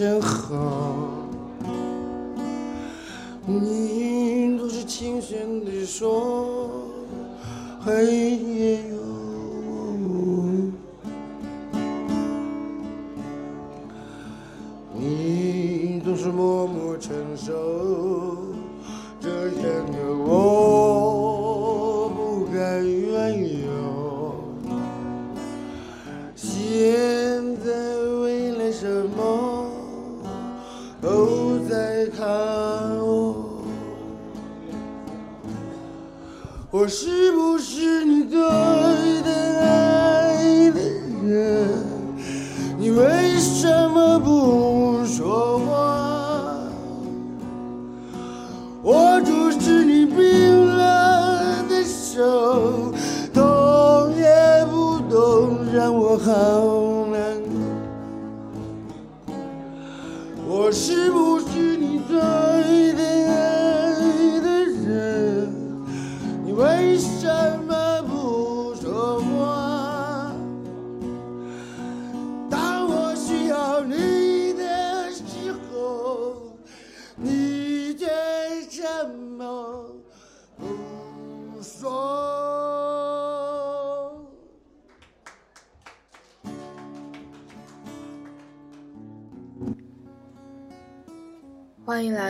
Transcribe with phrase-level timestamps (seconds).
[0.00, 0.89] 真好
[60.72, 61.29] 是不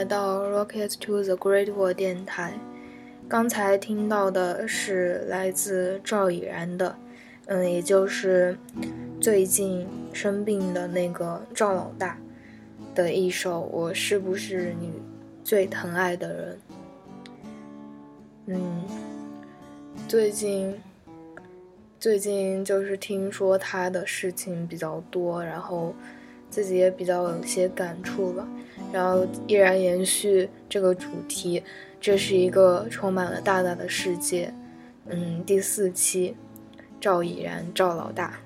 [0.00, 2.58] 来到 Rocket to the Great Wall 电台。
[3.28, 6.96] 刚才听到的是来自赵以然的，
[7.48, 8.56] 嗯，也就是
[9.20, 12.16] 最近生病的那个赵老大
[12.94, 14.90] 的一首《我是不是你
[15.44, 16.32] 最疼爱的
[18.46, 18.58] 人》。
[18.62, 18.82] 嗯，
[20.08, 20.74] 最近
[21.98, 25.94] 最近就是听说他的事情比较多，然后
[26.50, 28.46] 自己也比较有些感触吧。
[28.92, 31.62] 然后依然延续这个主题，
[32.00, 34.52] 这是一个充满了大大的世界。
[35.06, 36.36] 嗯，第四期，
[37.00, 38.40] 赵以然，赵老大。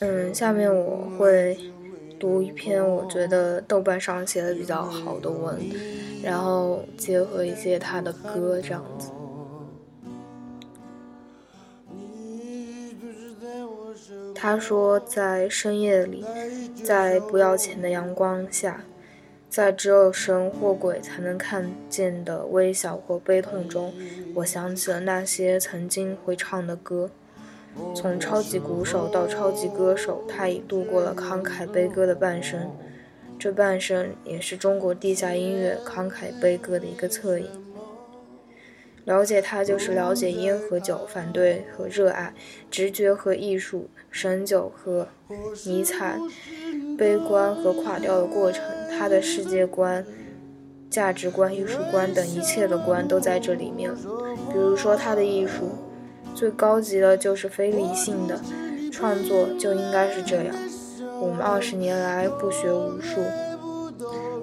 [0.00, 1.56] 嗯，下面我会
[2.18, 5.56] 读一篇我觉得豆瓣上写的比较好的文，
[6.22, 9.10] 然后结合一些他的歌这样子。
[14.34, 16.24] 他说，在深夜里，
[16.82, 18.84] 在不要钱的阳光下，
[19.48, 23.94] 在只有神或鬼才能看见的微小或悲痛中，
[24.34, 27.10] 我想起了那些曾经会唱的歌。
[27.94, 32.70] 从超级鼓手到超级歌手，他已度过了慷慨悲歌的半生，
[33.38, 37.48] 这半生也是中国地下音乐慷慨悲歌的一个侧影。
[39.04, 42.32] 了解他，就是了解烟和酒，反对和热爱，
[42.70, 45.08] 直觉和艺术，神酒和
[45.66, 46.18] 迷彩，
[46.96, 48.64] 悲观和垮掉的过程。
[48.96, 50.04] 他的世界观、
[50.88, 53.94] 价值观、艺术观等一切的观都在这里面。
[54.50, 55.70] 比如说，他的艺术
[56.34, 58.40] 最高级的就是非理性的
[58.90, 60.54] 创作，就应该是这样。
[61.20, 63.20] 我们二十年来不学无术，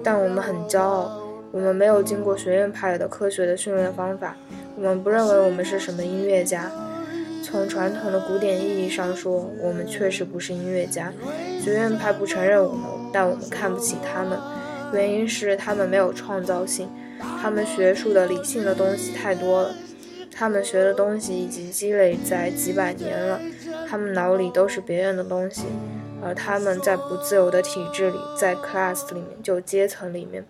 [0.04, 1.18] 但我们很骄傲。
[1.52, 4.34] 我们没有经过学院派的科学的训练方法，
[4.74, 6.72] 我们不认为我们是什么音乐家。
[7.44, 11.12] 从传统的古典意义上说，我们确实不是音乐家。
[11.60, 12.82] 学院派不承认我们，
[13.12, 14.38] 但我们看不起他们，
[14.94, 16.88] 原因是他们没有创造性，
[17.42, 19.74] 他们学术的理性的东西太多了，
[20.34, 23.38] 他们学的东西已经积累在几百年了，
[23.86, 25.64] 他们脑里都是别人的东西，
[26.24, 30.46] 而他们在不自由的体制里，在 class 里面就阶层里面。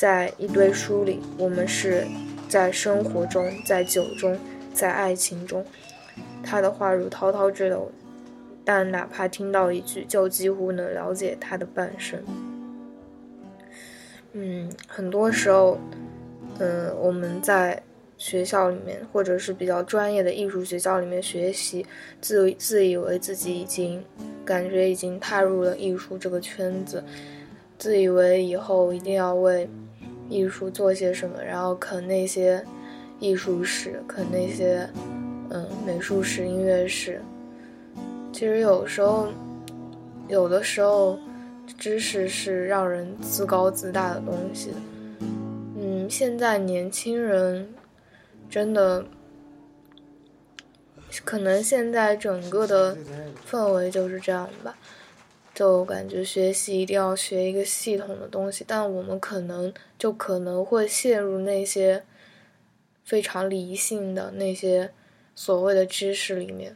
[0.00, 2.06] 在一堆书里，我们是
[2.48, 4.34] 在生活中，在酒中，
[4.72, 5.62] 在爱情中。
[6.42, 7.92] 他的话如滔滔之流，
[8.64, 12.18] 但哪怕听到一句，就几乎能了解他的半生。
[14.32, 15.78] 嗯，很多时候，
[16.58, 17.82] 嗯，我们在
[18.16, 21.84] 学校里面，或者是比较专业的艺术学校里面学习，
[22.22, 24.02] 自自以为自己已经
[24.46, 27.04] 感觉已经踏入了艺术这个圈子，
[27.76, 29.68] 自以为以后一定要为
[30.30, 32.64] 艺术做些什么，然后啃那些
[33.18, 34.88] 艺术史，啃那些
[35.50, 37.20] 嗯美术史、音乐史。
[38.32, 39.28] 其实有时候，
[40.28, 41.18] 有的时候，
[41.76, 44.70] 知识是让人自高自大的东西。
[45.76, 47.68] 嗯，现在年轻人
[48.48, 49.04] 真的，
[51.24, 52.96] 可能现在整个的
[53.50, 54.76] 氛围就是这样吧。
[55.60, 62.02] 就感觉学习一定要学一个系统的东西，但我们可能就可能会陷入那些
[63.04, 64.90] 非常理性的那些
[65.34, 66.74] 所谓的知识里面。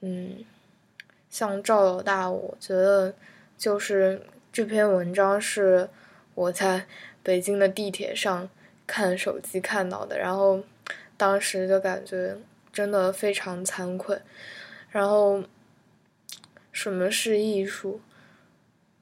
[0.00, 0.44] 嗯，
[1.28, 3.14] 像赵老大，我觉得
[3.56, 4.20] 就是
[4.52, 5.88] 这篇文章是
[6.34, 6.84] 我在
[7.22, 8.50] 北京的地铁上
[8.84, 10.60] 看手机看到的，然后
[11.16, 12.36] 当时就感觉
[12.72, 14.20] 真的非常惭愧。
[14.90, 15.44] 然后，
[16.72, 18.00] 什么是艺术？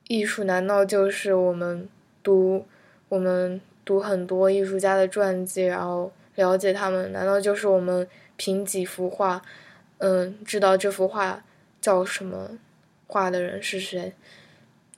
[0.06, 1.88] 艺术难道就是我们
[2.22, 2.64] 读
[3.10, 7.12] 我们读很多艺术家的传记，然后了解他们？
[7.12, 9.42] 难道就是我们凭几幅画？
[9.98, 11.44] 嗯，知道这幅画
[11.80, 12.58] 叫什么
[13.06, 14.14] 画的人是谁？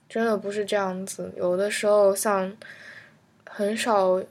[0.07, 1.31] 真的不是这样子。
[1.35, 2.55] 有的时候，像
[3.49, 4.23] 很少，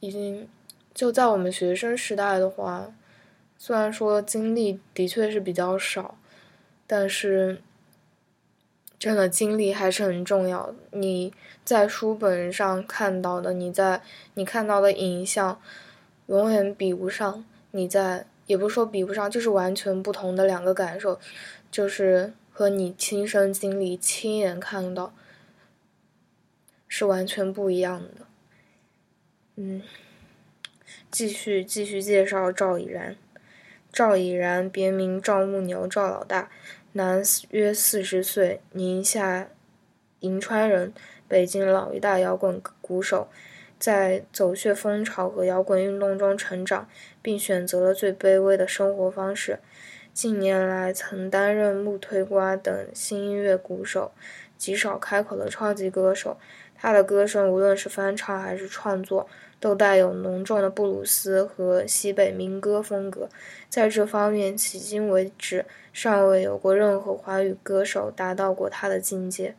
[0.00, 0.48] 已经
[0.92, 2.92] 就在我们学生时代的话，
[3.56, 6.18] 虽然说经历的确是比较少，
[6.86, 7.60] 但是
[9.00, 10.76] 真的经历还是很重要的。
[10.92, 14.00] 你在书本上看到的，你在
[14.34, 15.60] 你看到的影像，
[16.26, 18.26] 永远比不上你在。
[18.46, 21.20] 也不是说比不上，就是完全不同的两个感受，
[21.70, 25.14] 就是和你亲身经历、亲眼看到
[26.88, 28.26] 是完全不一样的。
[29.54, 29.80] 嗯，
[31.12, 33.14] 继续继续介绍赵以然。
[33.92, 36.50] 赵以然，别名赵木牛，赵老大，
[36.92, 39.48] 男，约四十岁，宁夏
[40.18, 40.92] 银川人，
[41.28, 43.28] 北京老一代摇滚鼓手。
[43.78, 46.88] 在走穴风潮和摇滚运动中成长，
[47.22, 49.60] 并选择了最卑微的生活方式。
[50.12, 54.10] 近年来，曾担任木推瓜等新音乐鼓手，
[54.58, 56.36] 极少开口的超级歌手。
[56.74, 59.28] 他的歌声无论是翻唱还是创作，
[59.60, 63.28] 都带有浓重的布鲁斯和西北民歌风格。
[63.68, 69.54] 在这方面，迄今为止尚未有过任何华语歌手达到过他的境界。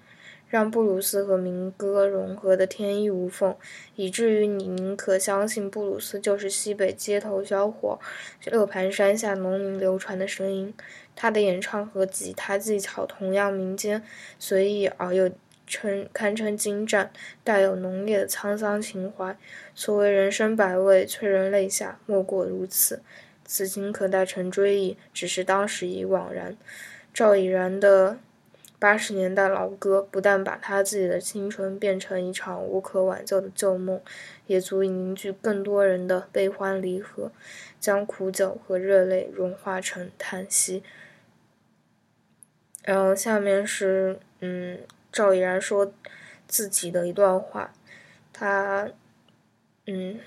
[0.50, 3.56] 让布鲁斯和民歌融合的天衣无缝，
[3.96, 7.98] 以至于你宁可相信布鲁斯就是西北街头小伙、
[8.44, 10.74] 六盘山下农民流传的声音。
[11.16, 14.04] 他的演唱和吉他技巧同样民间，
[14.40, 15.32] 随意而又
[15.72, 17.10] 称堪称精湛，
[17.44, 19.38] 带有浓烈的沧桑情怀。
[19.74, 23.02] 所谓人生百味，催人泪下，莫过如此。
[23.46, 26.58] 此情可待成追忆，只是当时已惘然。
[27.14, 28.20] 赵以然的。
[28.80, 34.02] 八十年代老歌不但把他自己的青春变成一场无可挽救的旧梦，
[34.48, 37.32] 也足以凝聚更多人的悲欢离合，
[37.80, 40.82] 将苦酒和热泪融化成叹息。
[42.84, 44.80] 然后下面是嗯
[45.12, 45.94] 赵以然说
[46.48, 47.74] 自己的一段话，
[48.32, 48.90] 他
[49.88, 50.20] 嗯，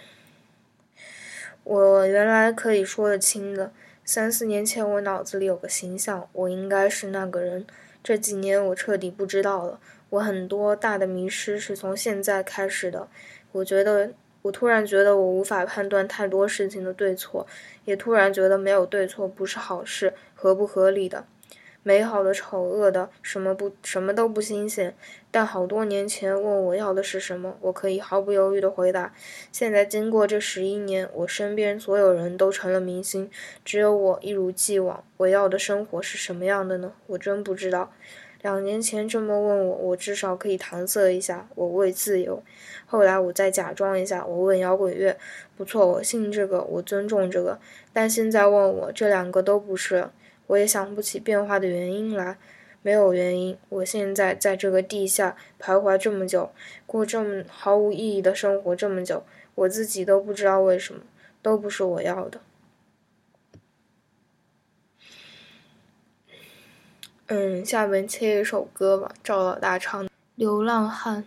[1.62, 3.72] 我原来可以说得清的，
[4.04, 7.66] 三四年前我脑子里有个形象，我应该是那个人。
[8.02, 13.08] 这几年我彻底不知道了，我很多大的迷失是从现在开始的。
[13.52, 14.12] 我觉得，
[14.42, 17.46] 我突然觉得我无法判断太多事情的对错，
[17.86, 21.24] 也突然觉得没有对错不是好事，合不合理的。
[21.84, 24.96] 美好的、丑恶的，什么不什么都不新鲜。
[25.30, 29.12] 但好多年前问我要的是什么，我可以毫不犹豫地回答。
[29.52, 33.30] 现在经过这十一年，我身边所有人都成了明星，
[33.66, 35.04] 只有我一如既往。
[35.18, 36.94] 我要的生活是什么样的呢？
[37.08, 37.92] 我真不知道。
[38.40, 42.42] 两年前这么问我，我至少可以搪塞一下，我为自由。
[42.86, 45.16] 后来我再假装一下，我问摇滚乐，
[45.56, 47.58] 不错，我信这个，我尊重这个。
[47.92, 50.08] 但现在问我，这两个都不是。
[50.46, 52.36] 我也想不起变化的原因来，
[52.82, 53.56] 没有原因。
[53.68, 56.52] 我现在在这个地下徘徊这么久，
[56.86, 59.24] 过这么毫无意义的生活这么久，
[59.54, 61.00] 我自己都不知道为什么，
[61.40, 62.40] 都不是我要的。
[67.26, 71.24] 嗯，下面切一首歌吧，赵老大唱的《流浪汉》。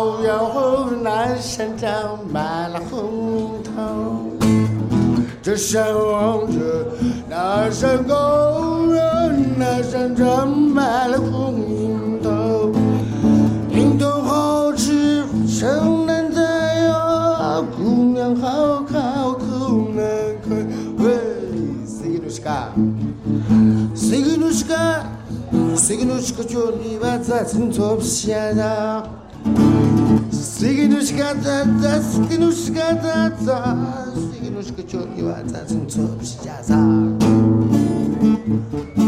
[0.00, 4.30] 草原南山长满了红头，
[5.42, 6.86] 这山望着
[7.28, 12.72] 那山高远，那山长满了红头，
[13.68, 16.40] 林头好吃城南菜
[16.86, 19.02] 啊，姑娘好看
[19.34, 20.02] 口难
[20.48, 20.66] 开。
[20.96, 21.12] 喂，
[21.84, 22.72] 谁给你干？
[23.94, 25.04] 谁给你干？
[25.76, 26.46] 谁给你干？
[26.46, 29.02] 叫你娃在村做皮呀？
[36.70, 37.22] Thank
[38.96, 38.99] you.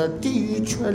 [0.00, 0.90] 了一件的确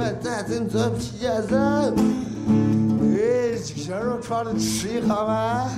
[0.00, 5.70] 咱在做皮夹子，哎这皮夹肉串吃一下吗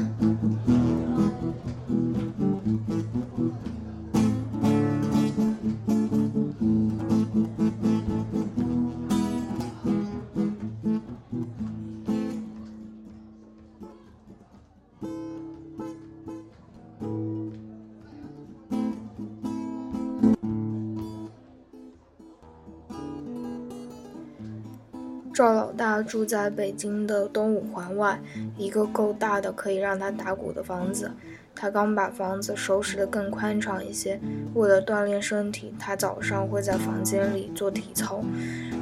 [25.42, 28.20] 赵老大住在北京的东五环外，
[28.56, 31.10] 一个够大的可以让他打鼓的房子。
[31.52, 34.20] 他刚把房子收拾得更宽敞一些，
[34.54, 38.22] 为了锻炼身体，他早上会在房间里做体操。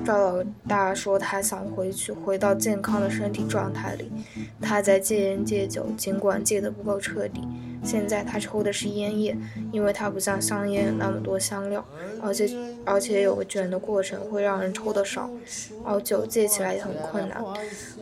[0.04, 4.12] 赵老大说他想回去，回到健康的身体状态里。
[4.60, 7.40] 他在戒烟戒酒，尽管戒得不够彻底。
[7.82, 9.36] 现在他抽的是烟叶，
[9.72, 11.84] 因为它不像香烟那么多香料，
[12.22, 12.50] 而且
[12.84, 15.30] 而且有个卷的过程会让人抽的少。
[15.84, 17.42] 而酒戒起来也很困难，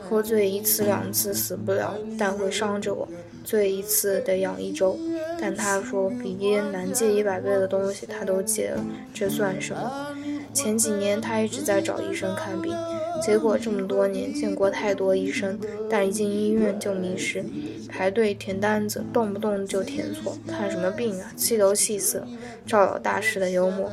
[0.00, 3.08] 喝醉一次两次死不了，但会伤着我。
[3.44, 4.98] 醉一次得养一周，
[5.40, 10.08] 但他说比烟难戒一百倍的东西他都戒了，这算什么？
[10.52, 12.74] 前几年他一直在找医生看病，
[13.20, 15.58] 结果这么多年见过太多医生，
[15.90, 17.44] 但一进医院就迷失，
[17.88, 21.32] 排队填单子，动不动就填错，看什么病啊？
[21.36, 22.28] 气都气死了！
[22.66, 23.90] 赵老大师的幽默。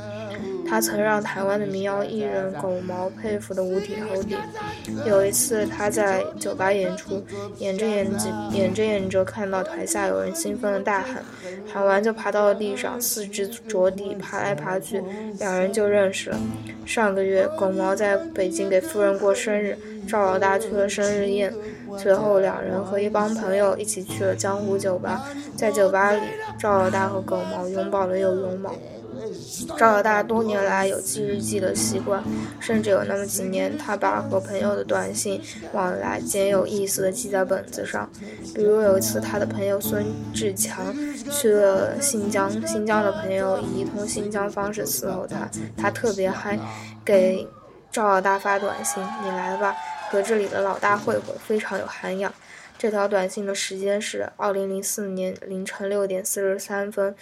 [0.67, 4.35] 他曾让台湾的民谣艺人狗毛佩服得五体投地。
[5.05, 7.23] 有一次，他在酒吧演出，
[7.59, 11.23] 演着演着，演着演着，看到台下有人兴奋的大喊，
[11.71, 15.01] 喊完就爬到了地上，四肢着地，爬来爬去，
[15.39, 16.39] 两人就认识了。
[16.85, 21.53] 上个月，狗毛在北京给夫人过生日，赵老大去了生日宴，
[21.97, 26.21] 随后两人和一帮朋友一起去了江湖酒吧，在酒吧里，
[26.59, 28.75] 赵老大和狗毛拥抱了又拥抱。
[29.77, 32.23] 赵老大多年来有记日记的习惯，
[32.59, 35.41] 甚至有那么几年，他把和朋友的短信
[35.73, 38.09] 往来简有意思的记在本子上。
[38.53, 40.95] 比如有一次，他的朋友孙志强
[41.31, 46.59] 去了新疆，新疆的朋友以一通新疆方式伺候他，他特别嗨，
[47.03, 47.47] 给
[47.91, 49.75] 赵老大发短信：“你来吧，
[50.09, 52.33] 和这里的老大会会，非常有涵养。”
[52.77, 57.15] 这条短信的时间是二零零四年凌晨六点四十三分。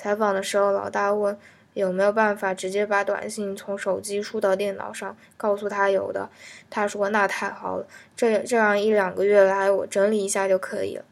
[0.00, 1.36] 采访的时候，老大问
[1.74, 6.30] 有没有办法直接把短信从手机输到电脑上，告诉他有的。
[6.70, 11.04] 他说那太好了，这这样一两个月来我整理一下就可以了。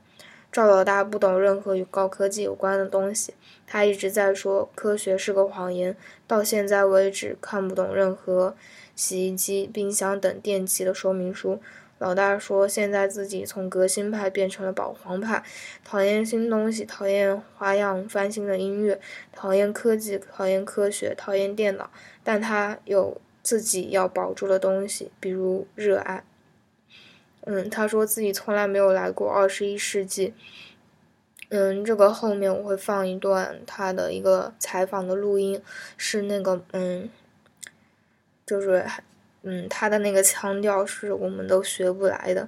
[0.51, 3.35] 赵老大不懂任何与高科技有关的东西，
[3.67, 5.95] 他一直在说科学是个谎言，
[6.27, 8.57] 到现在为止看不懂任何
[8.97, 11.61] 洗衣机、冰箱等电器的说明书。
[11.99, 15.43] 老大说：“现在自己从革新派变成了保皇派，
[15.85, 19.01] 讨厌新东西，讨厌花样翻新的音乐，
[19.33, 21.91] 讨厌科技，讨厌科学，讨厌电脑。
[22.23, 26.23] 但他有自己要保住的东西，比如热爱。”
[27.47, 30.35] 嗯，他说自己从来没有来过二十一世纪。
[31.49, 35.61] 嗯，这个后面我会放一段他的一个采访的录音，
[35.97, 37.09] 是那个嗯，
[38.45, 38.85] 就是
[39.51, 42.47] 嗯，他的那个腔调是我们都学不来的。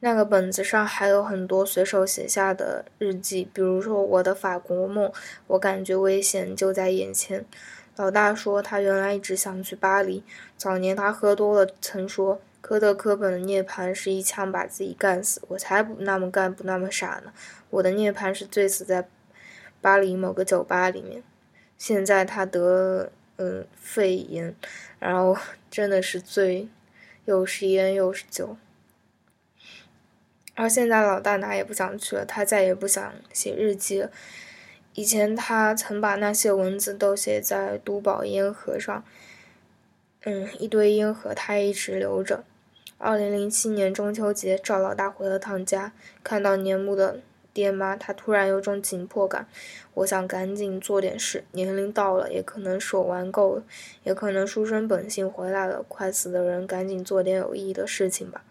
[0.00, 5.12] 那个本子上还有很多随手写下的日记，比如说我的法国梦，
[5.46, 7.44] 我感觉危险就在眼前。
[7.96, 10.24] 老大说他原来一直想去巴黎，
[10.56, 17.32] 早年他喝多了曾说科特·科本的涅槃是一枪把自己干死，我才不那么干不那么傻呢。
[17.68, 19.06] 我的涅槃是醉死在
[19.82, 21.22] 巴黎某个酒吧里面。
[21.76, 24.54] 现在他得嗯肺炎，
[24.98, 25.36] 然后
[25.70, 26.68] 真的是醉，
[27.24, 28.56] 又是烟又是酒。
[30.54, 34.10] 而现在老大哪也不想去了，他再也不想写日记了。
[34.94, 39.04] 以前他曾把那些文字都写在都宝烟盒上，
[40.22, 42.44] 嗯，一堆烟盒他一直留着。
[42.98, 47.20] 二零零七年中秋节，赵老大回了趟家，看到年暮的
[47.54, 49.46] 爹妈，他突然有种紧迫感。
[49.94, 53.62] 我想赶紧做点事，年龄到了，也可能是我玩够了，
[54.02, 55.82] 也可能书生本性回来了。
[55.86, 58.42] 快死的人，赶紧做点有意义的事情吧。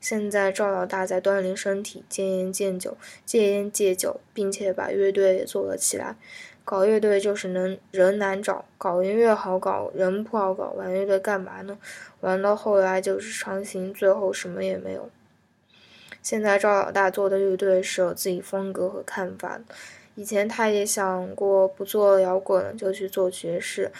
[0.00, 6.16] 现在赵老大在锻炼身体，戒烟戒酒，戒烟戒酒，并且把乐队也做了起来。
[6.64, 10.72] 搞乐队就是能人难找，搞音乐好搞，人不好搞。
[10.72, 11.78] 玩乐队干嘛呢？
[12.20, 15.08] 玩到后来就是伤心，最后什么也没有。
[16.22, 19.64] 现在赵老大做的乐队是有自己风格和看法的。
[20.14, 23.90] 以前他也想过不做摇滚了就去做爵士。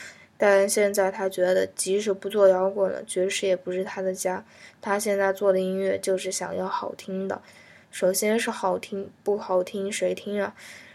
[0.40, 4.44] 但现在他觉得，即使不做摇滚了，爵士也不是他的家。
[4.81, 7.42] 他现在做的音乐就是想要好听的。
[7.90, 10.54] 首先是好听，不好听谁听啊？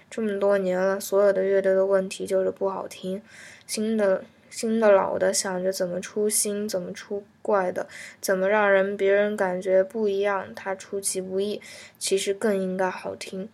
[0.10, 3.22] 这么多年了，所有的乐队的问题就是不好听。
[3.68, 7.88] 新的、新的、老的，想着怎么出新，怎么出怪的，
[8.22, 11.60] 怎么让人别人感觉不一样，他出其不意，
[11.98, 13.50] 其实更应该好听。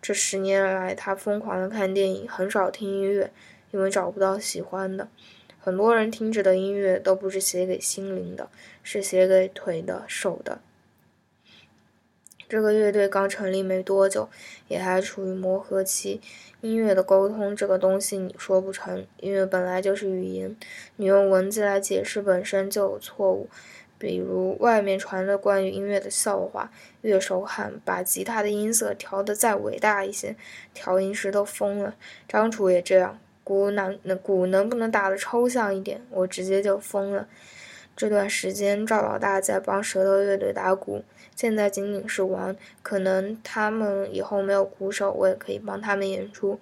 [0.00, 3.32] 这十年来，他疯狂的看电影，很少听音乐，
[3.72, 5.08] 因为找不到喜欢的。
[5.58, 8.48] 很多人听着的音乐都不是写给心灵的，
[8.84, 10.60] 是写给腿的、手的。
[12.48, 14.28] 这个乐队刚成立没多久，
[14.68, 16.20] 也还处于磨合期。
[16.64, 19.06] 音乐的沟通这个东西，你说不成。
[19.20, 20.56] 音乐本来就是语言，
[20.96, 23.50] 你用文字来解释本身就有错误。
[23.98, 26.72] 比如外面传的关于音乐的笑话，
[27.02, 30.34] 乐手喊把吉他的音色调得再伟大一些，
[30.72, 31.94] 调音师都疯了。
[32.26, 33.18] 张楚也这样。
[33.44, 36.00] 鼓能鼓能不能打得抽象一点？
[36.08, 37.28] 我直接就疯了。
[37.96, 41.04] 这段时间赵老大在帮舌头乐队打鼓，
[41.36, 46.58] 现在仅仅是玩，可能他们以后没有鼓手，我也可以帮他们演出。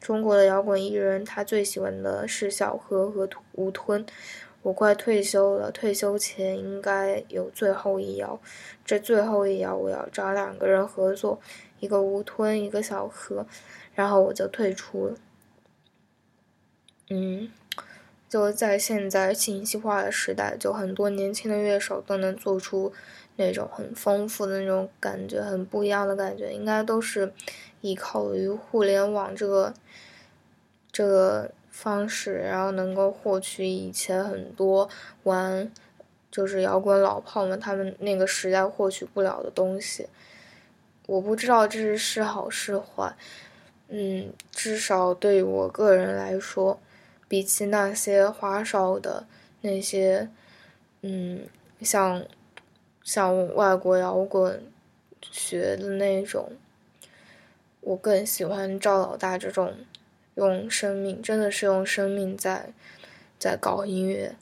[0.00, 4.04] 中国的摇滚艺人，他最喜欢的是小何和吴吞。
[4.62, 8.38] 我快退休了，退休前应该有最后一摇。
[8.84, 11.40] 这最后一摇，我要找两个人合作，
[11.78, 13.46] 一个吴吞，一个小何，
[13.94, 15.14] 然后我就退出了。
[17.10, 17.48] 嗯，
[18.28, 22.92] 就在现在信息化的时代，就很多年轻的乐手都能做出
[23.36, 27.32] 那种很丰富的那种感觉，很不一样的感觉，应该都是
[27.82, 29.72] 依靠于互联网这个
[30.90, 34.88] 这个方式，然后能够获取以前很多
[35.22, 35.70] 玩
[36.30, 40.08] 就是摇滚老炮们他们那个时代获取不了的东西。
[41.06, 43.14] 我不知道这是是好是坏，
[43.88, 46.80] 嗯，至少对我个人来说。
[47.28, 49.26] 比起那些花哨的
[49.62, 50.28] 那些，
[51.02, 51.46] 嗯，
[51.80, 52.24] 像
[53.02, 54.62] 像外国摇滚
[55.20, 56.52] 学的那种，
[57.80, 59.74] 我更喜欢赵老大这种
[60.36, 62.72] 用生命，真的是用生命在
[63.38, 64.36] 在搞音乐，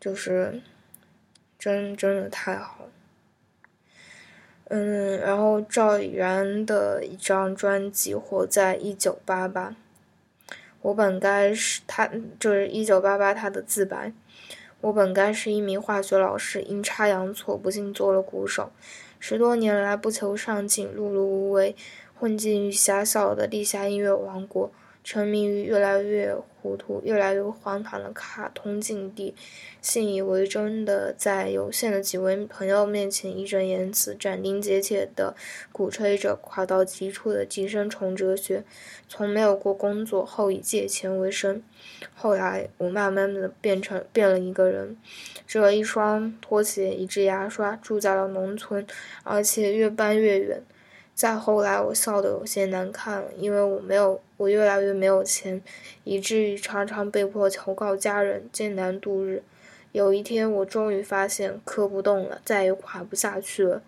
[0.00, 0.60] 就是
[1.58, 2.88] 真真的太好。
[4.68, 9.70] 嗯，然后赵已然的一张专辑《活在一九八八》。
[10.86, 14.12] 我本该是他，就是一九八八他的自白。
[14.80, 18.70] 我本该是一名化学老师，阴差阳错，不幸做了鼓手。
[19.18, 21.74] 十多年来不求上进，碌碌无为，
[22.14, 24.70] 混迹于狭小的地下音乐王国。
[25.06, 29.36] 沉迷于越来越糊涂、越来越荒唐的卡通境地，
[29.80, 35.36] 信以为真的在有限的几位朋友面前义正言辞、斩钉截铁地
[35.70, 38.64] 鼓吹着垮到极处的寄生虫哲学。
[39.08, 41.62] 从没有过工作，后以借钱为生。
[42.12, 44.96] 后来，我慢慢的变成变了一个人，
[45.46, 48.84] 只有一双拖鞋、一支牙刷，住在了农村，
[49.22, 50.60] 而且越搬越远。
[51.16, 55.62] 再后来，我笑得有些难看了，因为我没有，我越来越没有钱，
[56.04, 59.42] 以至于常常被迫求告家人，艰难度日。
[59.92, 63.82] 有一天，我终于发现磕不动了，再也垮不下去了。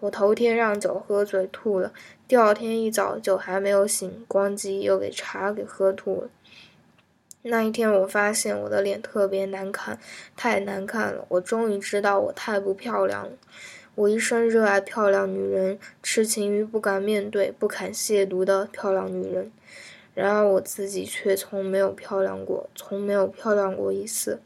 [0.00, 1.90] 我头天让酒喝醉吐了，
[2.28, 6.28] 第二天一早酒还没有醒，咣叽又给茶给喝吐了。
[7.40, 9.98] 那一天，我发现我的脸特别难看，
[10.36, 11.24] 太难看了。
[11.30, 13.32] 我终于知道我太不漂亮了。
[13.96, 19.52] 我一生热爱漂亮女人，痴情于不敢面对、不肯亵渎的漂亮女人。
[20.14, 24.40] 然而我自己却从没有漂亮过，从没有漂亮过一次。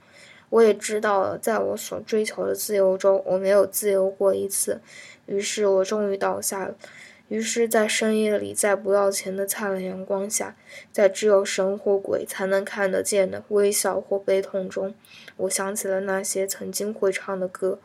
[0.51, 4.81] 我也知道了，在我所追求的自由中，我没有自由过一次。
[5.27, 6.75] 于是我终于倒下了。
[7.29, 10.57] 于是，在深夜里，在不要钱的灿烂阳光下，
[10.91, 14.95] 在只有神或鬼才能看得见的微笑或悲痛中，
[15.37, 17.79] 我想起了那些曾经会唱的歌。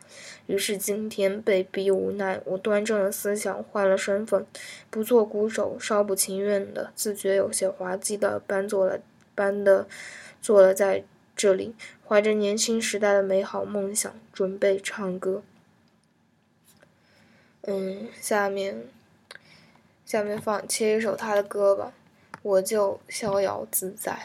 [0.47, 4.45] 于是今天被逼无奈，我端正了思想换了身份，
[4.89, 9.01] 不做鼓手，稍不情愿的，自觉有些滑稽的搬坐了，
[9.36, 9.86] 搬的
[10.41, 11.03] 坐了在
[11.36, 11.75] 这里，
[12.08, 15.43] 怀着年轻时代的美好梦想，准备唱歌。
[17.63, 18.86] 嗯，下面。
[20.13, 21.91] 下面放切一首他的歌吧，
[22.43, 24.15] 我就逍遥自在。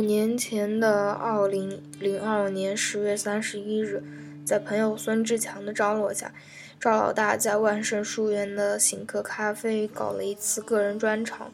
[0.00, 4.02] 五年前的二零零二年十月三十一日，
[4.46, 6.32] 在朋友孙志强的张罗下，
[6.80, 11.52] 赵老大在万盛书园的醒客咖啡搞了一次个人专场，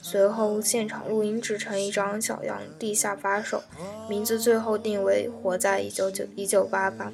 [0.00, 3.62] 随后现场录音制成一张小样，地下发售，
[4.08, 7.10] 名字最后定为《活在一九九一九八八》。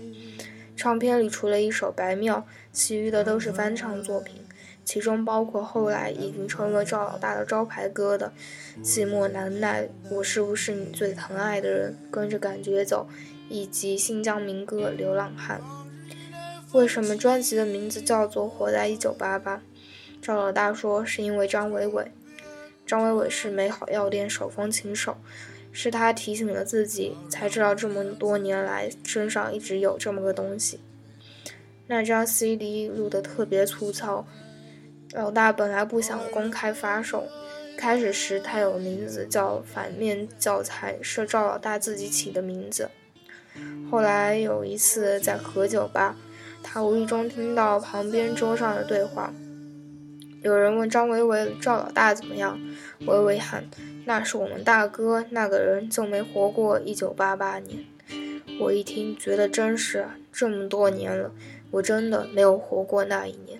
[0.77, 2.37] 唱片里除了一首《白庙》，
[2.73, 4.40] 其余的都是翻唱作品。
[4.91, 8.33] 其中包括后来已经成了赵老大的招牌歌的
[8.85, 11.97] 《寂寞难耐》，我是不是你最疼爱的人？
[12.11, 13.07] 跟着感觉走，
[13.49, 15.61] 以及新疆民歌《流浪汉》。
[16.77, 19.59] 为什么专辑的名字叫做《活在一九八八》？
[20.21, 22.11] 赵老大说是因为张伟伟。
[22.85, 25.17] 张伟伟是美好药店手风琴手，
[25.71, 30.81] 是他提醒了自己，才知道这么多年来身上一直有这么个东西。
[31.87, 34.27] 那张 CD 录得特别粗糙。
[35.13, 37.25] 老大本来不想公开发售，
[37.77, 42.89] 开始时他有名字叫《反面教材》，是赵老大自己起的名字。
[43.91, 46.15] 后来有一次在何酒吧，
[46.63, 49.35] 他无意中听到旁边桌上的对话，
[50.43, 52.61] 有人问张维维赵老大怎么样，
[53.01, 53.69] 维维喊
[54.07, 57.85] ：“那是我们大哥，那个人就没活过一九八八年。”
[58.61, 61.33] 我一听觉得真是，这么多年了，
[61.73, 63.60] 我真的没有活过那一年。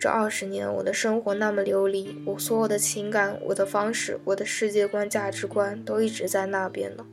[0.00, 7.04] 这二十年，我的生活那么流离，我所有的情感、我的方式、我的世界观、价值观都一直在那边呢。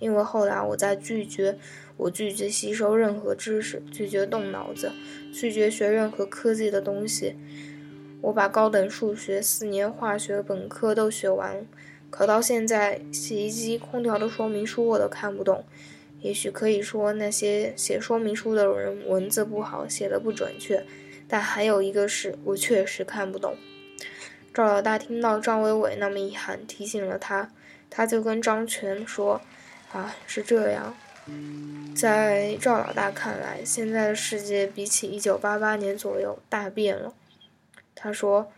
[0.00, 1.56] 因为后来我在拒绝，
[1.96, 4.90] 我拒绝吸收任何知识，拒绝动脑子，
[5.32, 7.36] 拒绝学任何科技的东西。
[8.20, 11.64] 我把高等数学、四年化学本科都学完，
[12.10, 15.64] 可到现在，洗衣机、空调的说明书我都看不懂。
[16.20, 20.84] 也许可以说那些写说明书的人文字不好，写的不准确。
[21.28, 23.56] 但还有一个是我确实看不懂。
[24.54, 27.52] 赵老大听到张伟伟那么一喊，提醒了他，
[27.90, 29.40] 他就跟张全说
[29.92, 30.96] ：“啊，是这样。”
[31.96, 37.12] 在赵老大看来，现在的世界比起一九八八年左右大变了。
[37.94, 38.52] 他说：“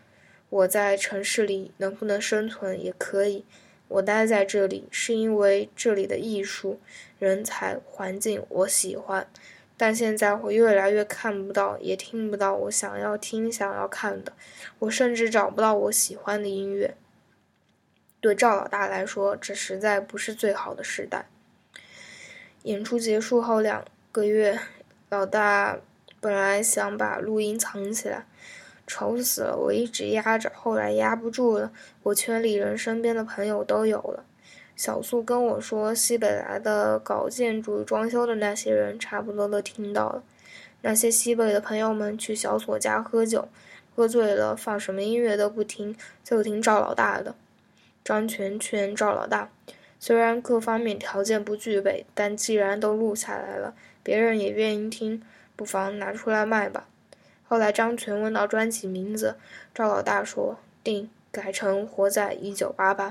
[0.49, 3.43] 我在城市里能不能生存也可以，
[3.87, 6.79] 我待在这里是因为这里的艺术、
[7.17, 9.27] 人才、环境我喜欢。”
[9.79, 14.33] 但现在我越来越看不到，也听不到我想要听、想要看的，
[14.79, 16.97] 我甚至找不到我喜欢的音乐。
[18.19, 21.29] 对赵老大来说，这实在不是最好的时代。
[22.63, 24.59] 演出结束后两个月，
[25.07, 25.79] 老大
[26.19, 28.25] 本来想把录音藏起来，
[28.85, 29.55] 愁死了。
[29.55, 31.71] 我一直压着，后来压不住了，
[32.03, 34.25] 我圈里人、身边的朋友都有了。
[34.79, 40.23] 小苏跟我说，西北来的搞建筑、装修的那些人，差不多都听到了。
[40.83, 43.49] 那些西北的朋友们去小锁家喝酒，
[43.93, 47.35] 喝醉了，放什么音乐都不听，就听赵老大的。
[48.05, 49.49] 张全劝赵老大，
[49.99, 55.21] 虽然各方面条件不具备，但既然都录下来了，别人也愿意听，
[55.57, 56.87] 不妨拿出来卖吧。
[57.45, 59.35] 后来张全问到专辑名字，
[59.75, 63.09] 赵老大说定，改成《活在一九八八》。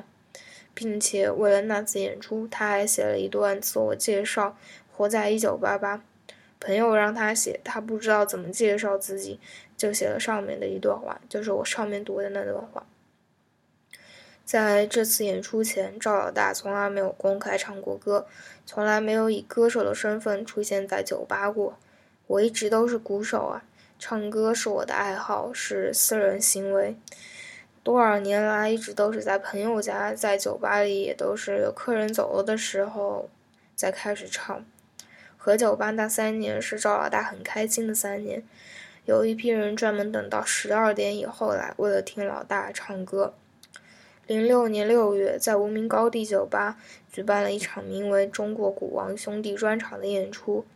[0.78, 4.56] 并且为了那次演出，他还写了一段自我介绍
[4.96, 6.04] ：“活在一九八八。”
[6.60, 9.40] 朋友让他写，他不知道怎么介绍自己，
[9.76, 12.86] 就写了上面的一段话，就是我上面读的那段话。
[14.44, 18.28] 在这次演出前，赵老大从来没有公开唱过歌，
[18.64, 21.76] 从来没有以歌手的身份出现在酒吧过。
[22.28, 23.64] 我一直都是鼓手啊，
[23.98, 26.96] 唱歌是我的爱好，是私人行为。
[27.88, 33.30] 多少年来，一直都是在朋友家，在酒吧里，也都是有客人走了的时候，
[33.74, 34.62] 再开始唱。
[35.38, 38.42] 和酒吧那三年是赵老大很开心的三年，
[39.06, 43.32] 有一批人专门等到十二点以后来，为了听老大唱歌。
[44.26, 46.76] 零六年六月，在无名高地酒吧
[47.10, 50.66] 举办了一场名为《中国古王兄弟专场》的演出，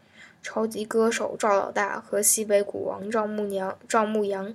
[0.43, 4.55] 超级歌手赵老大和西北古王赵牧娘、赵牧阳。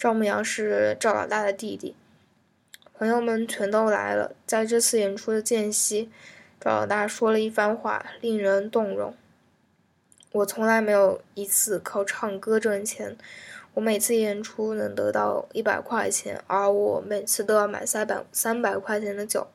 [0.00, 1.94] 赵牧阳是赵老大的弟弟，
[2.96, 4.34] 朋友们全都来了。
[4.46, 6.10] 在这次演出的间隙，
[6.58, 9.14] 赵老大说了一番话，令人动容。
[10.32, 13.14] 我从来没有一次靠唱歌挣钱，
[13.74, 19.48] 我每次演出能得到一百块钱，而我每次都要买三百三百块钱的酒。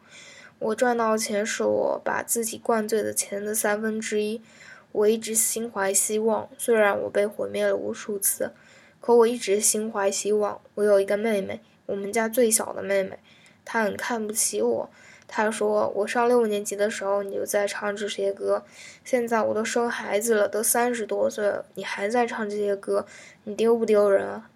[0.59, 4.39] 我赚到钱是我把自己灌醉的钱的三分之一。
[4.91, 8.51] 我一直心怀希望，虽然我被毁灭了无数次。
[9.05, 10.59] 可我一直心怀希望。
[10.73, 13.19] 我有一个妹妹，我们家最小的妹妹，
[13.63, 14.89] 她很看不起我。
[15.27, 18.65] 她说：“我上六年级的时候你就在唱这些歌，
[19.03, 23.05] 现在我都生孩子了，都三十多岁了，你还在唱这些歌，
[23.43, 24.49] 你丢不丢人啊？”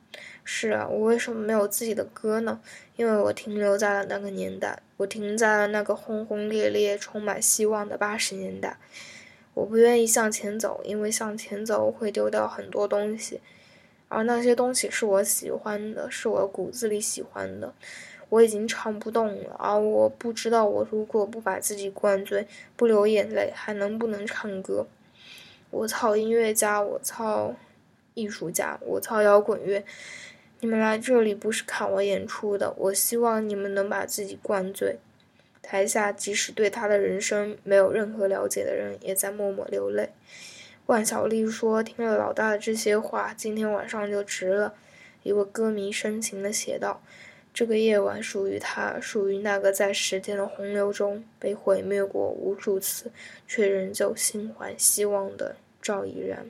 [0.43, 2.59] 是啊，我为什么没有自己的歌呢？
[2.95, 8.79] 因为我停留在了那个年代，我停在了那个轰轰烈烈、充满希望的八十年代。
[9.53, 13.39] 我不愿意向前走，因为向前走会丢掉很多东西。
[14.10, 17.74] 而那些东西是我喜欢的，是我骨子里喜欢的。
[18.28, 22.45] 我已经唱不动了，而我不知道，我如果不把自己灌醉，
[22.76, 24.86] 不流眼泪，还能不能唱歌？
[25.72, 27.56] 我操音乐家，我操
[28.13, 29.84] 艺术家，我操摇滚乐！
[30.60, 35.00] 你们来这里不是看我演出的，我希望你们能把自己灌醉。
[35.62, 40.10] 台下即使对他的人生没有任何了解的人，也在默默流泪。
[40.89, 44.73] 万小丽说：“听了老大的这些话，今天晚上就值了。”
[45.21, 47.04] 一位歌迷深情地写道
[47.54, 53.12] ：“这个夜晚属于他，属于那个在时间的洪流中被毁灭过无数次，
[53.47, 56.49] 却仍旧心怀希望的赵以然。”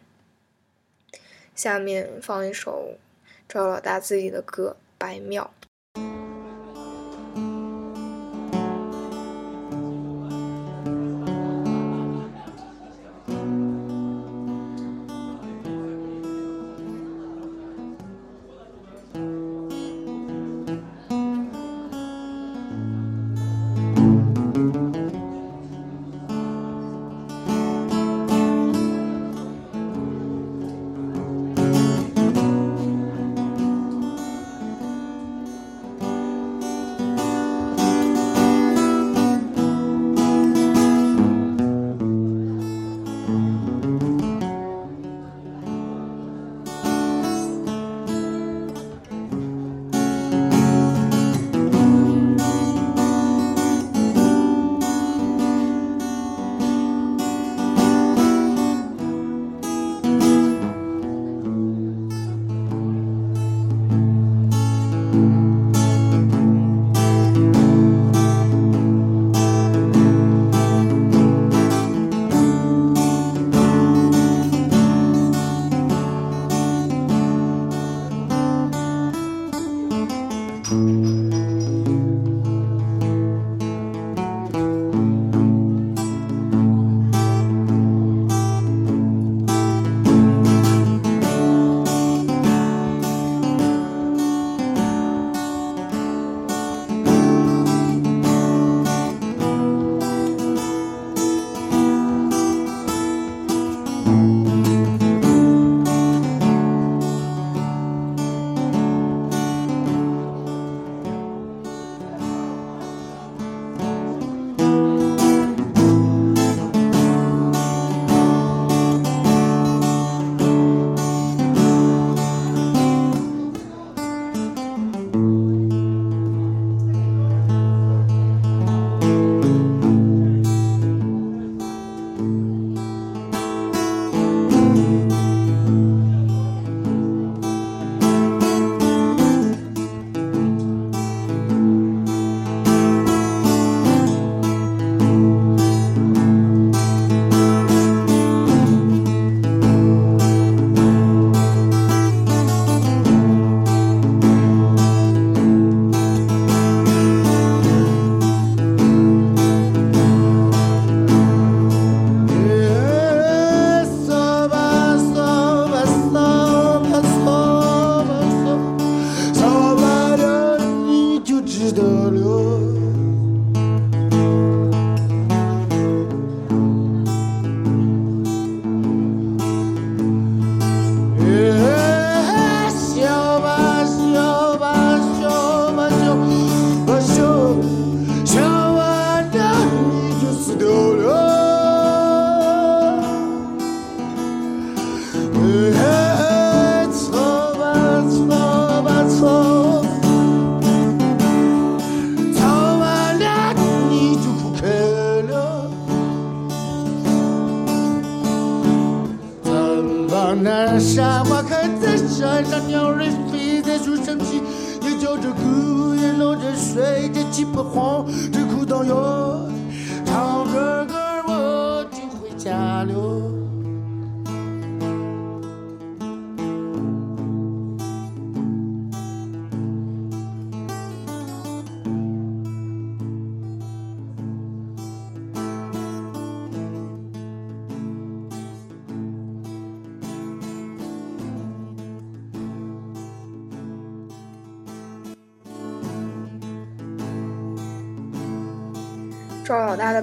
[1.54, 2.94] 下面放一首
[3.50, 5.52] 赵老大自己的歌《白庙》。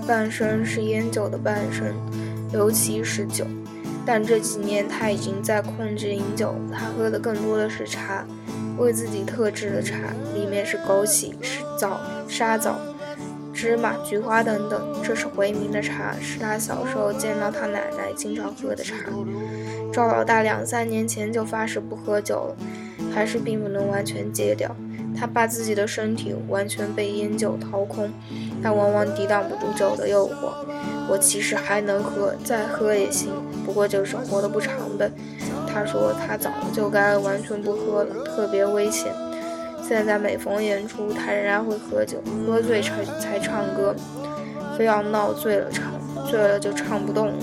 [0.07, 1.95] 半生是烟酒的半生，
[2.53, 3.45] 尤其是酒。
[4.07, 8.25] 但这几年他已经在控制饮酒，他喝的更多的是茶，
[8.79, 9.97] 为自己特制的茶，
[10.33, 12.79] 里面是枸杞、是枣、沙枣、
[13.53, 14.81] 芝麻、菊花等等。
[15.03, 18.95] 这是回民的茶，是他小时候见到他奶奶经常喝的茶。
[19.93, 22.57] 赵老大两三年前就发誓不喝酒了，
[23.13, 24.75] 还是并不能完全戒掉。
[25.19, 28.13] 他把自己的身体完全被烟酒掏空，
[28.63, 30.53] 他往往抵挡不住酒的诱惑。
[31.09, 33.31] 我其实还能喝，再喝也行，
[33.65, 35.11] 不过就是活得不长呗。
[35.73, 39.13] 他说他早就该完全不喝了，特别危险。
[39.87, 43.95] 现在每逢演出，他仍然会喝酒，喝醉才才唱歌，
[44.77, 45.93] 非要闹醉了唱，
[46.29, 47.35] 醉了就唱不动了。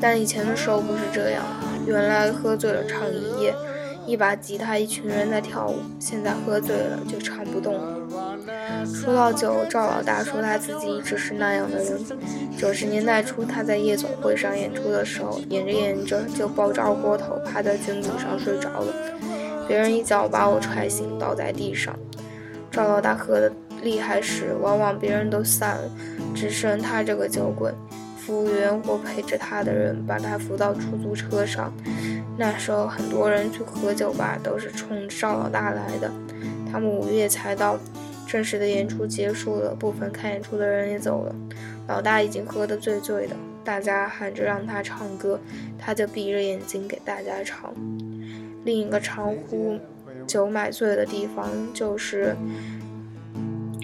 [0.00, 1.44] 但以前的时候不是这样，
[1.86, 3.54] 原来喝醉了唱一夜。
[4.06, 5.76] 一把吉他，一群人在跳舞。
[5.98, 7.98] 现在喝醉了就唱不动了。
[8.84, 12.00] 说到酒，赵老大说他自己一直是那样的人。
[12.58, 18.92] 九十年代初，他在夜总会上演出的时候，演着演着就爆炸锅头，趴在军鼓上睡着了。
[19.68, 21.96] 别人一脚把我踹醒，倒在地上。
[22.70, 25.90] 赵老大喝的厉害时，往往别人都散了，
[26.34, 27.70] 只剩他这个酒鬼。
[28.16, 31.72] 服务员或陪着他的人把他扶到出租车上。
[32.36, 36.10] 那时候很多人去喝酒吧都是冲赵老大来的。
[36.70, 37.78] 他们五月才到，
[38.26, 41.34] 正式的演出结束了，部分看演出的人也走了。
[41.86, 45.38] 老大已经喝得醉醉的，大家喊着让他唱歌，
[45.78, 47.72] 他就闭着眼睛给大家唱。
[48.64, 49.78] 另一个常呼
[50.26, 52.36] 酒买醉的地方就是。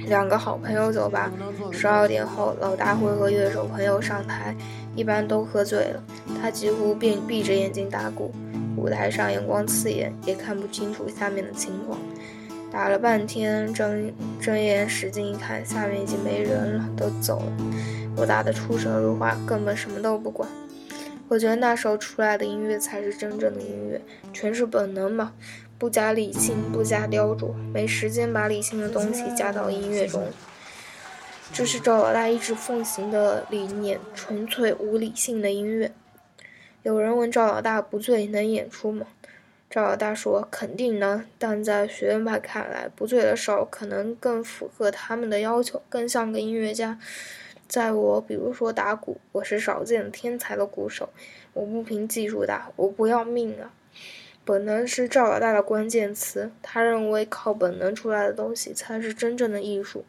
[0.06, 1.30] 两个好朋友酒吧。
[1.70, 4.54] 十二点后，老大会和乐手朋友上台，
[4.98, 6.02] 一般都喝醉了。
[6.42, 8.32] 他几乎闭闭着眼睛打鼓，
[8.76, 11.96] 舞台上阳光刺眼，也看不清楚下面的情况。
[12.68, 17.52] 打了半天，睁睁眼使劲一看，下面已经没人了，都走了。
[18.16, 20.48] 我打得出神入化，根本什么都不管。
[21.28, 24.00] 我觉得那时候出来的音乐才是真正的音乐，
[24.32, 25.32] 全是本能嘛。
[25.78, 30.24] 不加理性，不加雕琢，没时间把理性的东西加到音乐中。
[31.52, 35.92] 这是赵老大一直奉行的理念：纯粹无理性的音乐。
[36.82, 39.06] 有人问赵老大不醉能演出吗？
[39.68, 46.98] 赵老大说肯定能，但在学院派看来，不醉的少可能更符合他们的要求，更像个音乐家。
[47.66, 51.10] 在我，比如说打鼓，我是少见天才的鼓手，
[51.52, 53.72] 我不凭技术打，我不要命啊！
[54.44, 60.04] 本能是赵老大的关键词，他认为靠本能出来的东西才是真正的艺术。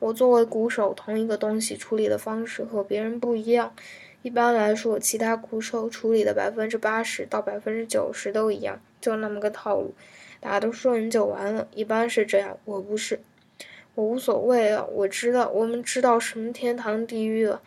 [0.00, 3.74] 我作为鼓手，同一个东西处理的方式和别人不一样。
[4.22, 9.94] 一般来说，其他鼓手处理的百分之八十到百分之九十都一样，就那么个套路，
[10.40, 11.68] 打得顺就完了。
[11.74, 13.20] 一般是这样，我不是，
[13.94, 14.84] 我无所谓啊。
[14.90, 17.62] 我知道，我们知道什么天堂地狱了。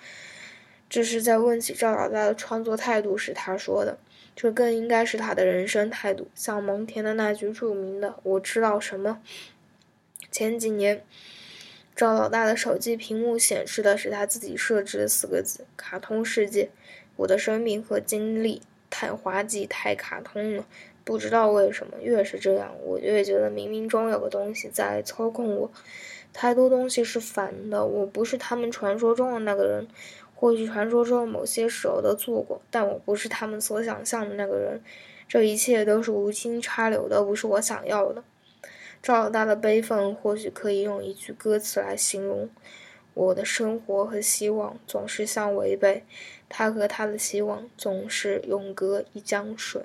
[0.90, 3.98] 这是在问起赵老大的创作态度时他说的。
[4.36, 9.22] 这更应该是他的人生态度，像蒙恬的那句著名的“我知道什么”。
[10.32, 11.06] 前几年，
[11.96, 16.70] 赵老大的手机屏幕显示的是他自己设置的四个字：“卡通世界”。
[17.18, 20.66] 我的生命和经历太滑稽、太卡通了，
[21.04, 25.72] 不知道为什么，越是这样，我越觉得冥冥中有个东西在操控我。
[26.34, 29.88] 太多东西是反的，我不是他们传说中的那个人。
[30.36, 34.82] 或许传说中某些时候都做过，但我不是他们所想象的那个人。
[35.28, 38.24] 这一切都是无心插柳的，不是我想要的。
[39.04, 42.50] 赵老大的悲愤或许可以用一句歌词来形容：
[43.14, 46.04] 我的生活和希望总是相违背，
[46.48, 49.82] 他和他的希望总是永隔一江水。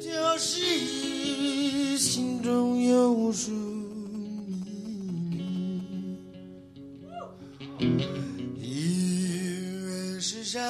[0.00, 3.50] 就是心中有无数
[7.78, 10.60] 秘密因为世上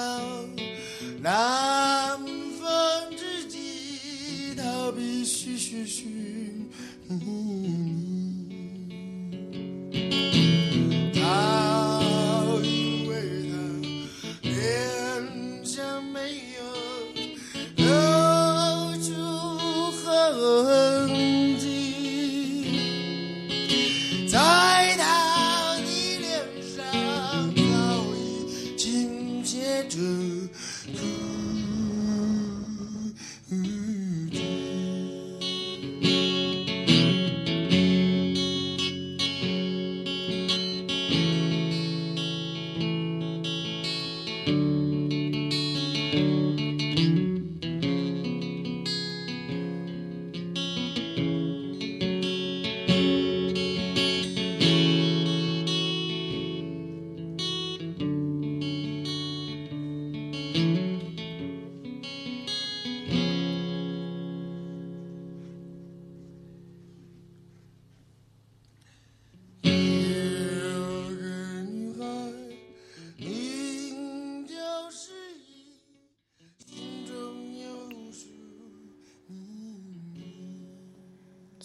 [1.21, 5.59] 难逢知己逃避虚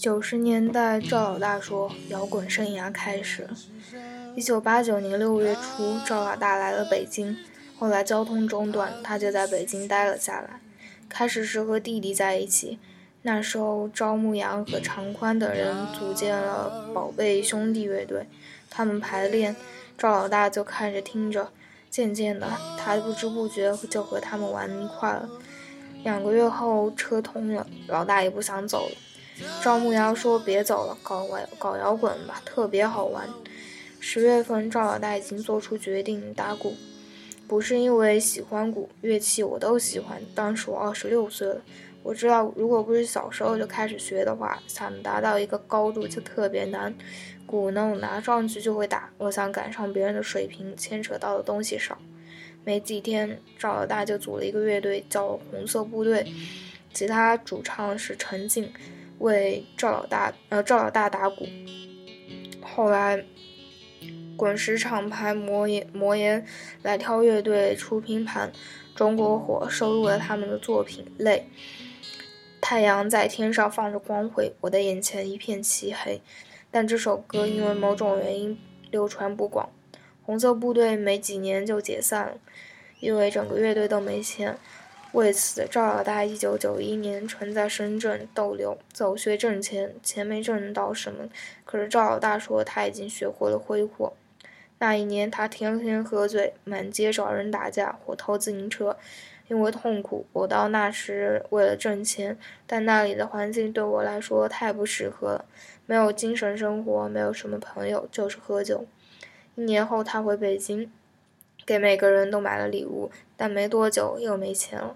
[0.03, 3.51] 九十年代，赵老大说摇滚生涯开始了。
[4.35, 7.37] 一九八九年六月初，赵老大来了北京，
[7.79, 10.59] 后来交通中断，他就在北京待了下来。
[11.07, 12.79] 开始是和弟弟在一起，
[13.21, 18.27] 那时候赵牧阳和常宽等人组建了宝贝兄弟乐队，
[18.69, 19.55] 他们排练，
[19.97, 21.47] 赵老大就看着听着，
[21.89, 25.29] 渐渐的，他不知不觉就和他们玩一块了。
[26.03, 28.95] 两个月后，车通了，老大也不想走了。
[29.61, 33.27] 赵牧阳说：“别走了，搞玩搞摇滚吧，特别好玩。”
[33.99, 36.75] 十月份，赵老大已经做出决定打鼓，
[37.47, 40.21] 不是因为喜欢鼓，乐器我都喜欢。
[40.35, 41.61] 当时我二十六岁了，
[42.03, 46.93] 我知道如果不是小时候就开始学的话，想达到一个高度就特别难。
[47.45, 51.97] 鼓呢，我拿上去就会打，我想赶上别人的水平，牵扯到的东西少。
[52.65, 56.25] 没几天，赵老大就组了一个乐队，叫红色部队，
[56.91, 58.71] 吉他主唱是陈静。
[59.19, 61.47] 为赵老大呃赵老大打鼓，
[62.61, 63.23] 后来
[64.35, 66.45] 滚石厂牌魔岩魔岩
[66.81, 68.51] 来挑乐队出拼盘，
[68.95, 71.47] 中国火收录了他们的作品《泪》。
[72.59, 76.21] 太阳在天上放着光辉，我的眼前一片漆黑。
[76.71, 78.57] 但这首歌因为某种原因
[78.89, 79.69] 流传不广，
[80.23, 82.37] 红色部队没几年就解散了，
[82.99, 84.57] 因为整个乐队都没钱。
[85.13, 91.29] 为此，赵老大一九九一年曾在深圳逗留，走学挣钱，钱没挣到什么。
[91.65, 94.13] 可是赵老大说他已经学会了挥霍。
[94.79, 98.97] 那一年，他天天喝醉，满街找人打架或偷自行车。
[99.49, 102.35] 因为痛苦，我到那时为了挣钱，
[102.65, 105.45] 但那里的环境对我来说太不适合了，
[105.85, 108.85] 没有精神生活，没有什么朋友，就是喝酒。
[109.55, 110.91] 一年后，他回北京，
[111.65, 114.95] 给每个人都买了礼物，但没多久又没钱了。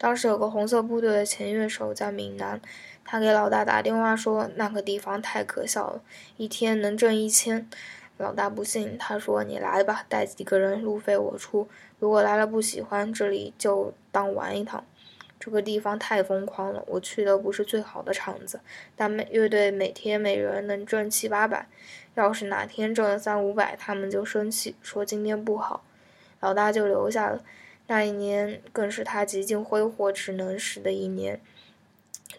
[0.00, 2.58] 当时有个红色部队的前乐手在闽南，
[3.04, 6.00] 他给老大打电话说那个地方太可笑了，
[6.38, 7.68] 一天能挣一千。
[8.16, 11.68] 老大不信，他说你来吧，带几个人，路费我出。
[11.98, 14.82] 如果来了不喜欢，这里就当玩一趟。
[15.38, 18.60] 这个地方太疯狂了，我去的不是最好的场子，
[18.96, 21.66] 但每乐队每天每人能挣七八百。
[22.14, 25.84] 要是哪天挣了三五百，他们就生气，说今天不好。
[26.40, 27.42] 老大就留下了。
[27.90, 31.40] 那一年更是他极尽挥霍只能时的一年，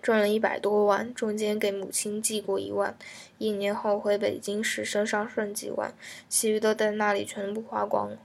[0.01, 2.97] 赚了一百多万，中间给母亲寄过一万。
[3.37, 5.93] 一年后回北京时身上剩几万，
[6.29, 8.17] 其余的在那里全部花光了。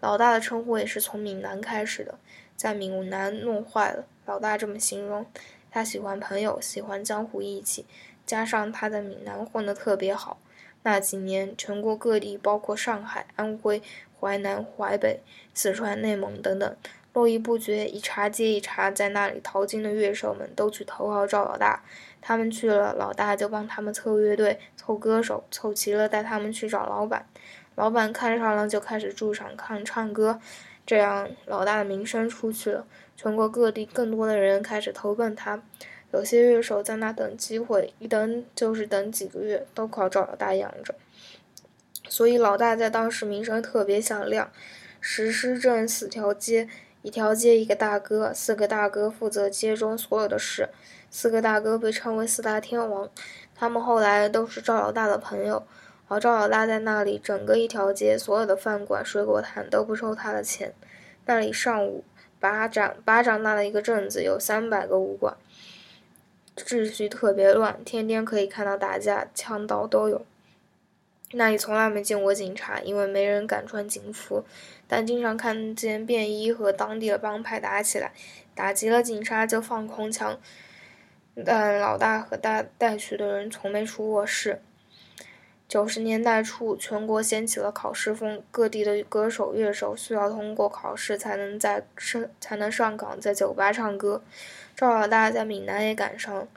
[0.00, 2.18] 老大的称呼也是从闽南开始的，
[2.54, 4.04] 在闽南弄坏了。
[4.26, 5.24] 老大这么形容：
[5.70, 7.86] 他喜欢朋友，喜欢江湖义气，
[8.26, 10.38] 加上他在闽南混得特别好。
[10.84, 13.82] 那几年，全国各地，包括上海、安徽、
[14.20, 15.20] 淮南、淮北、
[15.54, 16.76] 四川、内蒙等等，
[17.12, 21.82] 络绎不绝，一茬接一茬，在那里淘金的乐手们都去投靠赵老大。
[22.20, 27.26] 他们去了，老大就帮他们凑乐队、凑歌手，凑齐了带他们去找老板。
[27.76, 30.40] 老板看上了，就开始驻场看唱歌，
[30.84, 32.84] 这样老大的名声出去了，
[33.16, 35.62] 全国各地更多的人开始投奔他。
[36.12, 40.94] 有些乐手在那等机会，一等就是等几个月，都靠赵老大养着。
[42.08, 44.50] 所以老大在当时名声特别响亮。
[45.00, 46.68] 石狮镇四条街，
[47.02, 50.68] 一条街一个大哥，四个大哥负责街中所有的事，
[51.10, 53.08] 四个大哥被称为四大天王。
[53.54, 55.62] 他们后来都是赵老大的朋友。
[56.08, 60.72] 而赵老大在那里，整个一条街所有的饭馆、水果摊都不收他的钱。
[61.26, 62.02] 那里上午
[62.40, 65.36] 巴掌巴掌大的一个镇子，有三百个武馆，
[66.56, 70.24] 秩序特别乱，天天可以看到打架、枪刀都有。
[71.32, 74.44] 那里从来没见过警察，因为没人敢穿警服，
[74.86, 78.12] 但经常看见便衣和当地的帮派打起来，
[78.54, 80.38] 打急了警察就放空枪。
[81.44, 84.60] 但老大和大带去的人从没出过事。
[85.68, 94.22] 九十年代初，全国掀起了考试风，各地的歌手、乐手需要通过考试才能在上才能上岗，在酒吧唱歌。
[94.74, 96.48] 赵老大在闽南也赶上，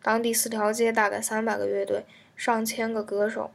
[0.00, 2.04] 当地四条街大概三百个乐队，
[2.36, 3.50] 上千个歌手，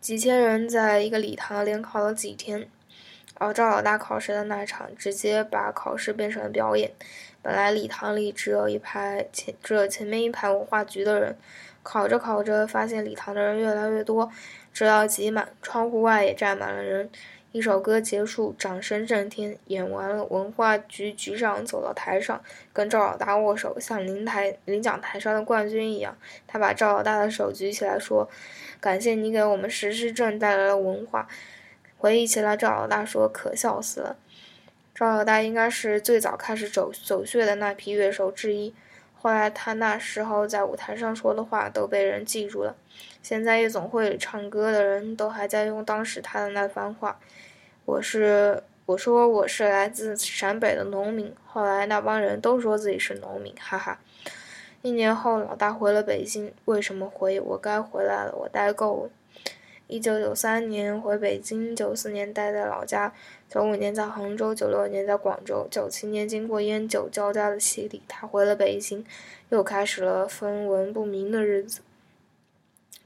[0.00, 2.66] 几千人在一个礼堂连考了几天。
[3.34, 6.90] 而赵老大考试的那场，直接把考试变成了表演。
[7.42, 11.36] 本来礼堂里只有一排前，只前面一排文化局的人。
[11.82, 14.30] 考着考着，发现礼堂的人越来越多，
[14.72, 17.08] 直到挤满，窗户外也站满了人。
[17.52, 19.56] 一首歌结束，掌声震天。
[19.66, 22.40] 演完了，文化局局长走到台上，
[22.72, 26.16] 跟赵老大握手，像领台领奖台上的冠军一样。
[26.46, 28.30] 他把赵老大的手举起来，说
[28.80, 31.26] ：“感谢你给我们石狮镇带来了文化。”
[31.98, 34.16] 回忆起来，赵老大说：“可笑死了。”
[34.94, 38.72] 赵老大应该是最早开始走走穴的那批乐手之一。
[39.22, 42.76] 后来他那时候在舞台上说的话都被人记住了，
[43.22, 47.18] 现在夜总会里唱歌的人都还在用当时他的那番话。
[47.84, 53.98] 我是我说我是来自陕北的农民，后来那帮人都说自己是农民，哈哈。
[54.82, 57.38] 一年后，老大回了北京，为什么回？
[57.40, 59.10] 我该回来了，我待够了。
[59.88, 63.12] 一九九三年回北京，九四年待在老家，
[63.48, 69.04] 九五年在杭州，九六年在广州，九七年经过烟酒交加的洗礼，他回了北京，
[69.48, 71.80] 又开始了分文不明的日子。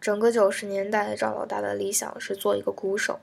[0.01, 3.19] 整个九十年代，赵老大的理想是做一个鼓手。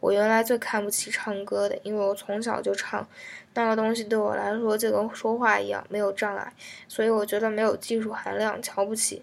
[0.00, 3.06] 我原来最看不起唱歌的，因为我从小就唱，
[3.54, 6.52] 那个东西对我来说就跟说话一样，没有障碍，
[6.86, 9.22] 所以我觉得没有技术含量，瞧不起。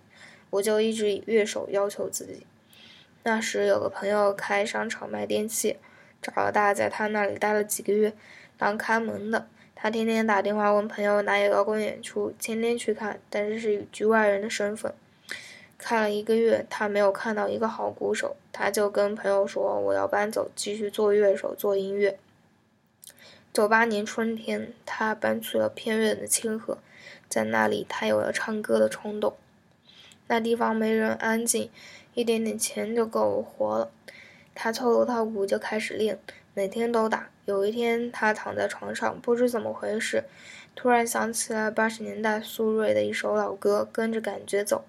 [0.49, 2.45] 我就一直以乐手要求自己。
[3.23, 5.78] 那时有个朋友开商场卖电器，
[6.21, 8.13] 找了大在他那里待了几个月，
[8.57, 9.47] 当看门的。
[9.73, 14.93] 他天天打电话问朋友哪有摇滚演出，天天去看，但是是以局外人的身份。
[15.88, 22.17] 看了一个月，他没有看到一个好鼓手，他就跟朋友说：“我要搬走，继续做乐手，做音乐。”
[23.53, 26.79] 九八年春天，他搬去了偏远的清河，
[27.29, 29.36] 在那里他有了唱歌的冲动。
[30.25, 31.69] 那地方没人，安静。
[32.15, 33.91] 一点点钱就够活了，
[34.55, 36.17] 他凑了套鼓就开始练，
[36.55, 37.29] 每天都打。
[37.45, 40.23] 有一天，他躺在床上，不知怎么回事，
[40.73, 44.86] 突然想起来八十年代苏芮的一首老歌《跟着感觉走》。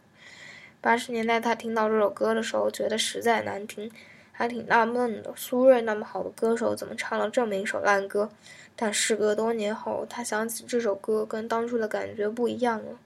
[0.80, 3.90] 八十年代，他听到这首歌的时候，觉得实在难听，
[4.32, 8.30] 还挺纳闷的：苏芮那么好的歌手，怎么唱了这么一首烂歌？
[8.76, 12.98] 但事隔多年后，他想起这首歌跟当初的感觉不一样了。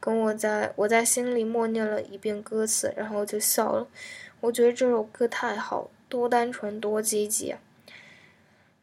[0.00, 3.86] 跟我在我在心里默念了一遍歌词，然后就笑了。
[4.40, 7.58] 我觉得这首歌太好，多单纯，多积极啊！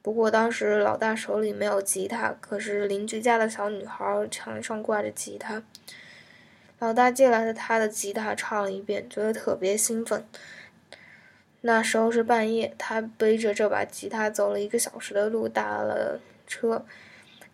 [0.02, 5.64] 不过当时老大手里没有吉他，可是邻居家的小女孩墙上挂着吉他，
[6.80, 10.26] 老大借来的他的吉他唱了一遍，觉得特别兴奋。
[11.62, 16.86] 那时候是半夜，他背着这把吉他走了一个小时的路，打了车。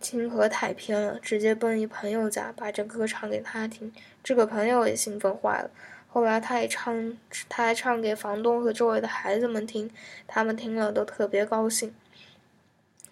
[0.01, 3.93] 清河太偏了，直接奔一朋友家，把这歌唱给他听。
[4.24, 5.69] 这个朋友也兴奋坏了。
[6.09, 7.15] 后来他也唱，
[7.47, 9.91] 他还唱给房东和周围的孩子们听，
[10.26, 11.93] 他们听了都特别高兴。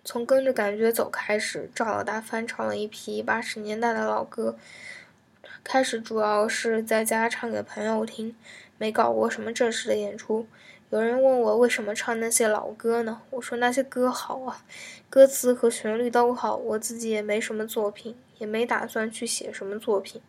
[0.04, 4.58] 从跟着感觉走开始，赵老大翻唱了一批八十年代的老歌。
[5.72, 8.36] 开始主要是在家唱给朋友听，
[8.80, 10.48] 没搞过什么正式的演出。
[10.90, 13.22] 有人问我为什么唱那些老歌呢？
[13.30, 14.66] 我说那些歌好啊，
[15.12, 16.56] 歌词和旋律都好。
[16.56, 20.20] 我自己也没什么作品，也没打算去写什么作品。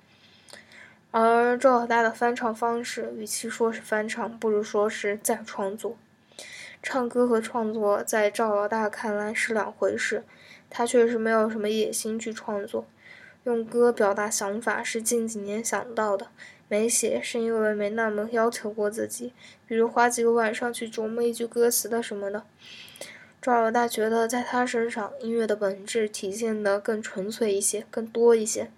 [1.10, 5.96] 而赵老大的翻唱方式，与其说是翻唱，不如说是再创作。
[6.82, 10.22] 唱歌和创作在赵老大看来是两回事，
[10.68, 12.84] 他确实没有什么野心去创作。
[13.44, 16.28] 用歌表达想法是近几年想到的。
[16.68, 19.32] 没写是因为没那么要求过自己，
[19.66, 22.44] 比如花几个晚上去琢磨一句歌词的什么的。
[23.42, 28.70] 赵老大觉得在他身上，音乐的本质体现得更纯粹一些，更多一些。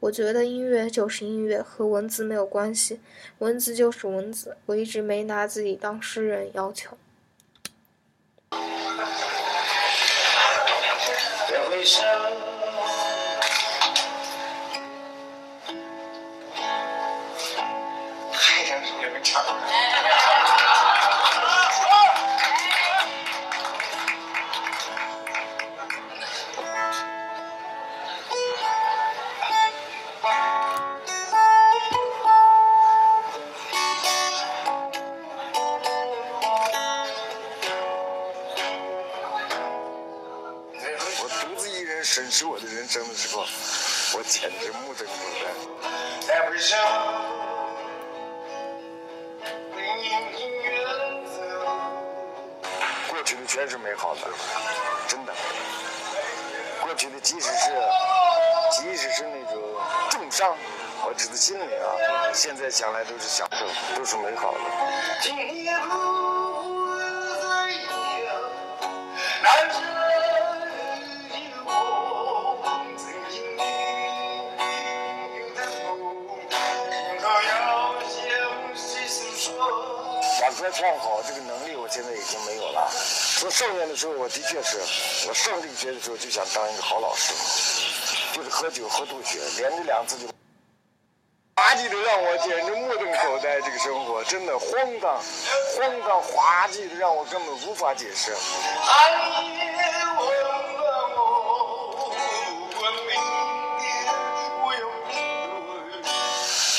[0.00, 3.00] 我觉得音乐就是音乐，和文字没有关系，
[3.38, 4.56] 文字就是文字。
[4.66, 6.98] 我一直没拿自己当诗人要求。
[61.50, 64.60] 心里啊，现在想来都是享受，都是美好的。
[80.40, 82.88] 把歌唱好这个能力，我现在已经没有了。
[83.40, 84.78] 从少年的时候，我的确是，
[85.26, 87.34] 我上这个学的时候就想当一个好老师，
[88.32, 90.28] 就是喝酒喝吐血，连着两次就，
[92.50, 93.60] 简直目瞪口呆。
[93.60, 94.68] 这个生活真的荒
[95.00, 95.22] 唐，
[95.76, 98.34] 荒唐滑稽的让我根本无法解释。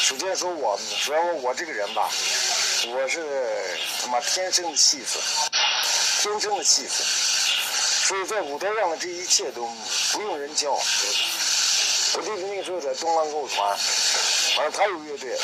[0.04, 2.10] 首先说我，主要我这个人吧。
[2.94, 3.24] 我是
[4.02, 5.20] 他妈天生的戏子，
[6.22, 7.02] 天生的戏子，
[8.08, 9.66] 所以在舞台上的这一切都
[10.12, 10.78] 不用人教。
[12.14, 13.78] 我弟弟那个时候在东方歌舞团，
[14.56, 15.38] 反正他有乐队，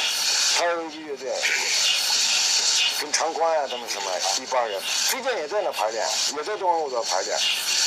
[0.57, 1.31] 他有一乐队，
[2.99, 6.05] 跟长宽呀他们什么一帮人，最近也在那排练，
[6.35, 7.37] 也在东方歌舞团排练。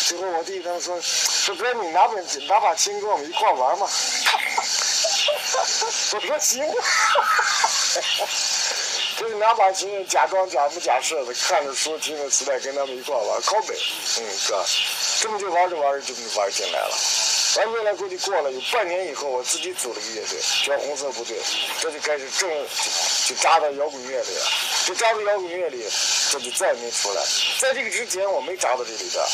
[0.06, 2.14] 最后我弟他们说说哥你拿把
[2.48, 3.86] 拿把琴跟我们一块玩嘛，
[6.12, 6.64] 我说行。
[9.18, 13.76] 就是拿把琴，假装假模假式的看着书，听着磁带，跟他们一块玩靠北。
[14.18, 14.64] 嗯，哥，
[15.20, 16.96] 这么就玩着玩着就玩进来了。
[17.56, 21.36] 玩进来估计过了有半年以后，我自己组了个乐队，叫红色部队，
[21.80, 22.48] 这就开始正
[23.26, 24.46] 就扎到摇滚乐里了。
[24.86, 25.84] 就扎到摇滚乐里，
[26.30, 27.22] 这就再也没出来。
[27.58, 29.24] 在这个之前，我没扎到这里边，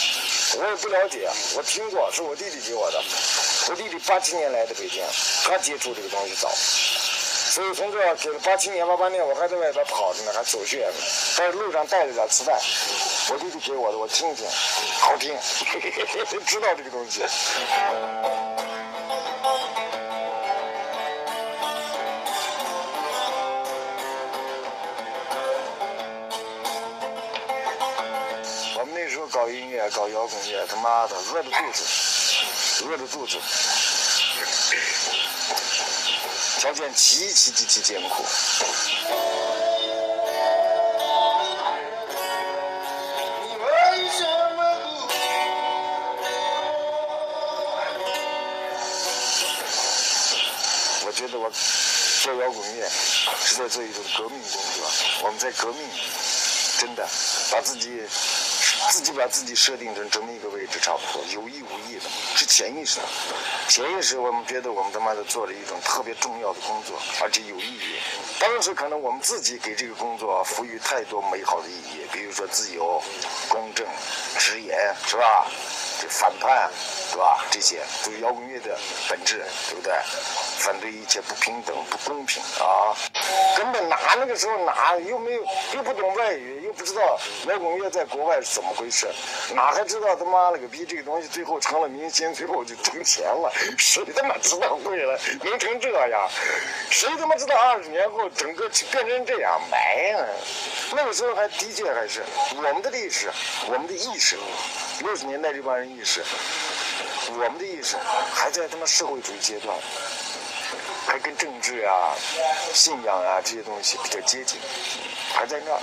[0.59, 1.29] 我也不了解。
[1.57, 3.03] 我听过，是我弟弟给我的。
[3.69, 5.03] 我弟弟八七年来的北京，
[5.45, 6.51] 他接触这个东西早。
[7.57, 10.93] 所以从这给了八七年、八八年，我还在外边跑着呢，还走穴呢。
[11.39, 12.53] 在路上带着点磁带，
[13.31, 14.47] 我弟弟给我的，我听听，
[15.01, 15.35] 好听，
[16.45, 17.23] 知道这个东西。
[28.79, 33.39] 我们那时候搞音乐、搞摇滚乐，他妈的饿着肚子，饿着肚子。
[36.59, 38.25] 条件极其极其艰苦。
[51.05, 51.51] 我觉得我
[52.23, 52.89] 做摇滚乐
[53.45, 54.91] 是在做一种革命工作，
[55.23, 55.89] 我们在革命，
[56.79, 57.07] 真的
[57.53, 58.03] 把自己。
[58.91, 63.07] 自己把自己设定成这么一个位置，差不多有意无意的，是潜意识的。
[63.69, 67.99] 潜意识，我们觉得我们他妈的做了一种特别重要的工作，而且有意义。
[68.39, 73.03] 当时可能我们自己给这个工作赋予太多美好的意义，比如说自由、
[73.49, 73.87] 公正、
[74.39, 75.47] 直言，是吧？
[76.01, 76.71] 这反叛，
[77.17, 77.43] 对吧？
[77.51, 78.77] 这些都是摇滚乐的
[79.09, 79.91] 本质，对不对？
[80.59, 82.93] 反对一切不平等、不公平啊！
[83.57, 85.43] 根本哪那个时候哪又没有
[85.73, 89.09] 又不懂外语，又不知道摇滚乐在国外是怎么回事，
[89.55, 93.51] 哪还知道他妈了个逼这个东西最后成了明星，最后就挣钱了？
[93.79, 96.29] 谁他妈知道会了能成这样？
[96.91, 99.59] 谁他妈知道二十年后整个变成这样？
[99.71, 100.19] 没呀！
[100.93, 102.23] 那个时候还的确还是
[102.57, 103.31] 我们的历史，
[103.69, 104.37] 我们的意识。
[105.01, 106.25] 六十年代这帮人意识，
[107.33, 107.97] 我们的意识
[108.33, 109.77] 还在他妈社会主义阶段，
[111.07, 112.15] 还跟政治啊、
[112.73, 114.59] 信仰啊这些东西比较接近，
[115.35, 115.81] 还在那儿，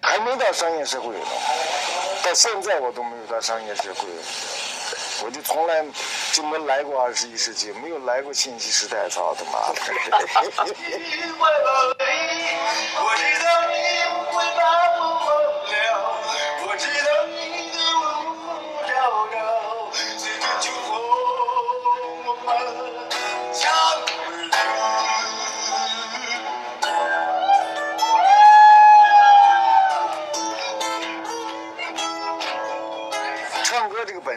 [0.00, 1.26] 还没到商业社会呢。
[2.22, 4.06] 到现在我都没有到商业社会，
[5.24, 5.84] 我就从来
[6.32, 9.80] 就没来过二十一世纪，没有来过信息时代，操他妈的！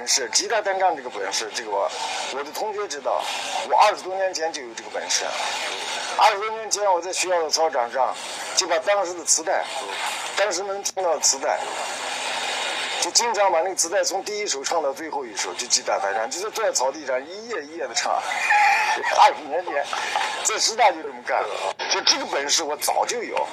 [0.10, 1.88] 是吉他单唱这个本事，这个我
[2.34, 3.22] 我的同学知道，
[3.70, 5.24] 我二十多年前就有这个本事。
[6.18, 8.12] 二十多年前我在学校的操场上，
[8.56, 9.64] 就把当时的磁带，
[10.36, 11.60] 当时能听到的磁带，
[13.02, 18.12] 就经常把那个磁带从第一首唱到最后一首，就吉他单唱，就是在草地上一页一页的唱。
[18.12, 19.86] 二十年前
[20.44, 21.40] 在师大就这么干，
[21.92, 23.48] 就这个本事我早就有。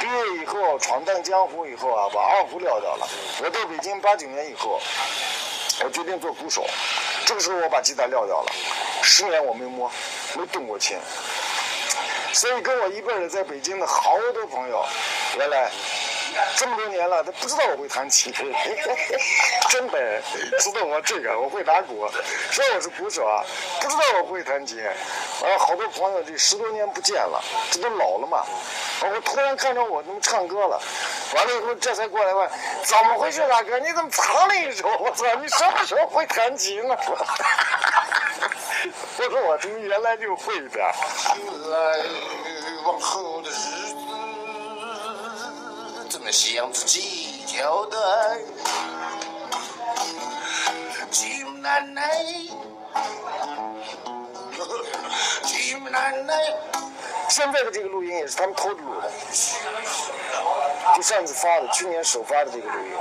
[0.00, 3.06] 毕业以后闯荡江湖以后啊，把二胡撂掉了。
[3.42, 4.80] 我到北京八九年以后。
[5.84, 6.66] 我决定做鼓手。
[7.26, 8.52] 这个时候我把吉他撂掉了，
[9.02, 9.90] 十年我没摸，
[10.36, 10.96] 没动过琴。
[12.32, 14.84] 所以跟我一辈的在北京的好多朋友，
[15.38, 15.70] 原来。
[16.56, 18.32] 这么多年了，他不知道我会弹琴，
[19.70, 20.20] 真的
[20.58, 22.08] 知道我这个我会打鼓，
[22.50, 23.44] 说我是鼓手啊，
[23.80, 24.82] 不知道我会弹琴。
[25.42, 28.44] 完好多朋友这十多年不见了，这都老了嘛。
[29.00, 30.80] 我突然看着我能唱歌了，
[31.34, 32.50] 完了以后这才过来问，
[32.84, 33.78] 怎么回事大哥？
[33.78, 34.88] 你怎么藏了一首？
[34.98, 36.96] 我操，你什么时候会弹琴呢？
[39.18, 40.80] 我说我从原来就会的。
[40.80, 41.98] 来
[42.84, 43.92] 往后的日
[46.30, 47.96] 向自己交代。
[51.10, 52.02] 金奶奶，
[55.42, 56.34] 金奶奶。
[57.30, 59.10] 现在的这个录音也是他们偷着录的，
[60.96, 62.92] 就上次发的，去年首发的这个录音，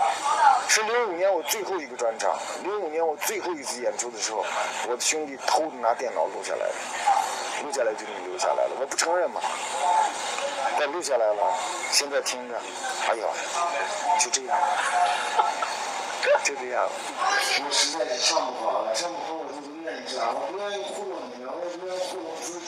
[0.67, 4.45] 是零五年我最后一个专场，零五年我最后一次演出的时候，
[4.89, 6.73] 我的兄弟偷着拿电脑录下来的，
[7.63, 9.41] 录下来就能留下来了，我不承认嘛。
[10.79, 11.53] 但录下来了，
[11.91, 12.55] 现在听着，
[13.09, 13.27] 哎呀，
[14.19, 14.57] 就这样，
[16.43, 16.87] 就这样。
[17.65, 22.67] 我实在是唱不好了，唱不好我就不愿意唱，我不愿意糊弄你，我也不愿意糊弄自己。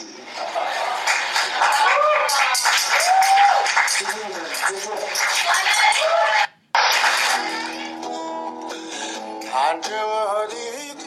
[9.52, 10.54] 看着我的
[10.96, 11.04] 吉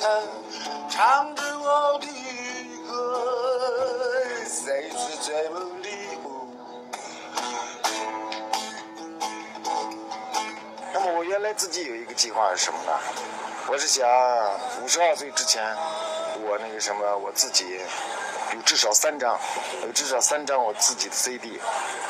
[0.00, 0.04] 他，
[0.88, 1.34] 唱
[11.30, 12.90] 原来自己有一个计划是什么呢？
[13.68, 14.04] 我是想
[14.82, 15.62] 五十二岁之前，
[16.42, 17.78] 我那个什么，我自己
[18.52, 19.38] 有至少三张，
[19.84, 21.60] 有至少三张我自己的 CD，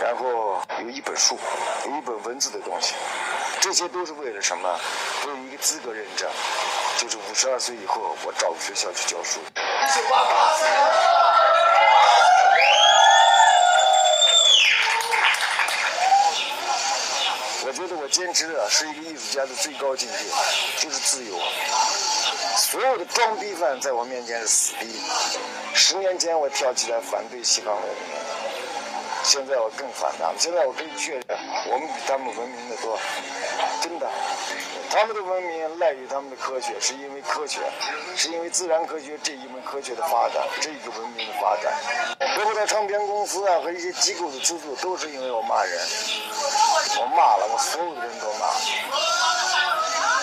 [0.01, 1.39] 然后有一本书，
[1.85, 2.95] 有一本文字的东西，
[3.61, 4.81] 这些都是为了什么？
[5.23, 6.27] 都有一个资格认证，
[6.97, 9.39] 就是五十二岁以后我找个学校去教书。
[17.81, 20.17] 觉得我坚持的是一个艺术家的最高境界，
[20.77, 21.35] 就是自由。
[22.59, 25.01] 所有的装逼犯在我面前是死逼。
[25.73, 28.19] 十年前我跳起来反对西方文明，
[29.23, 30.35] 现在我更反他们。
[30.39, 31.25] 现在我可以确认，
[31.71, 32.99] 我们比他们文明的多，
[33.81, 34.07] 真的。
[34.91, 37.61] 他们的文明赖于他们的科学，是因为科学，
[38.15, 41.73] 是因为自然科学这一门科学的发展，这一个文明的发展。
[42.37, 45.81] 包括到唱片公司啊和一些机构的资助，都是因为我骂人。
[46.99, 48.51] 我骂了，我所有的人都骂。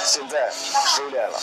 [0.04, 1.40] 现在收敛了。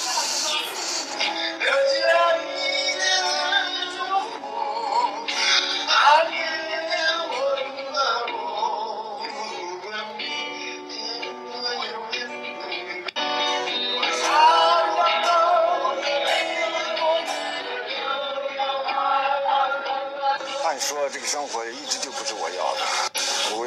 [20.65, 22.81] 按说这个生活一直就不是我要的，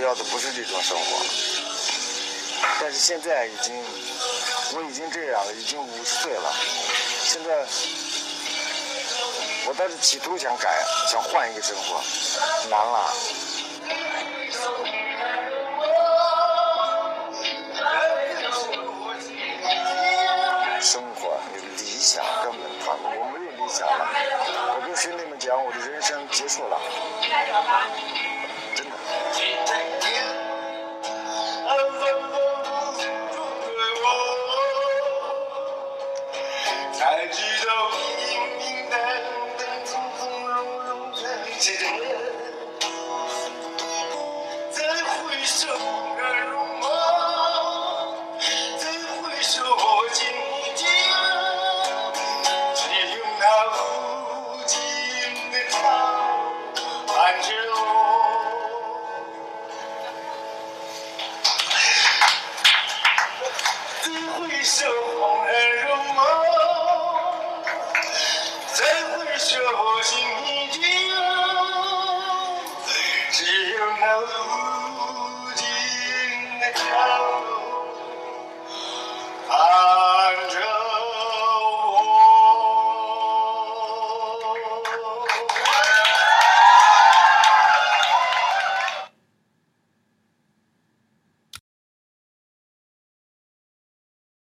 [0.08, 1.04] 要的不是这种生活。
[2.80, 3.76] 但是现在已经，
[4.74, 6.54] 我已经这样了，已经五十岁了。
[7.24, 7.68] 现在，
[9.68, 10.70] 我倒是企图想改，
[11.12, 12.02] 想换一个生活，
[12.70, 13.14] 难了。
[20.80, 21.38] 生活
[21.78, 24.08] 理想根本谈不，我没有理想了。
[24.74, 26.80] 我跟兄弟们讲，我的人生结束了。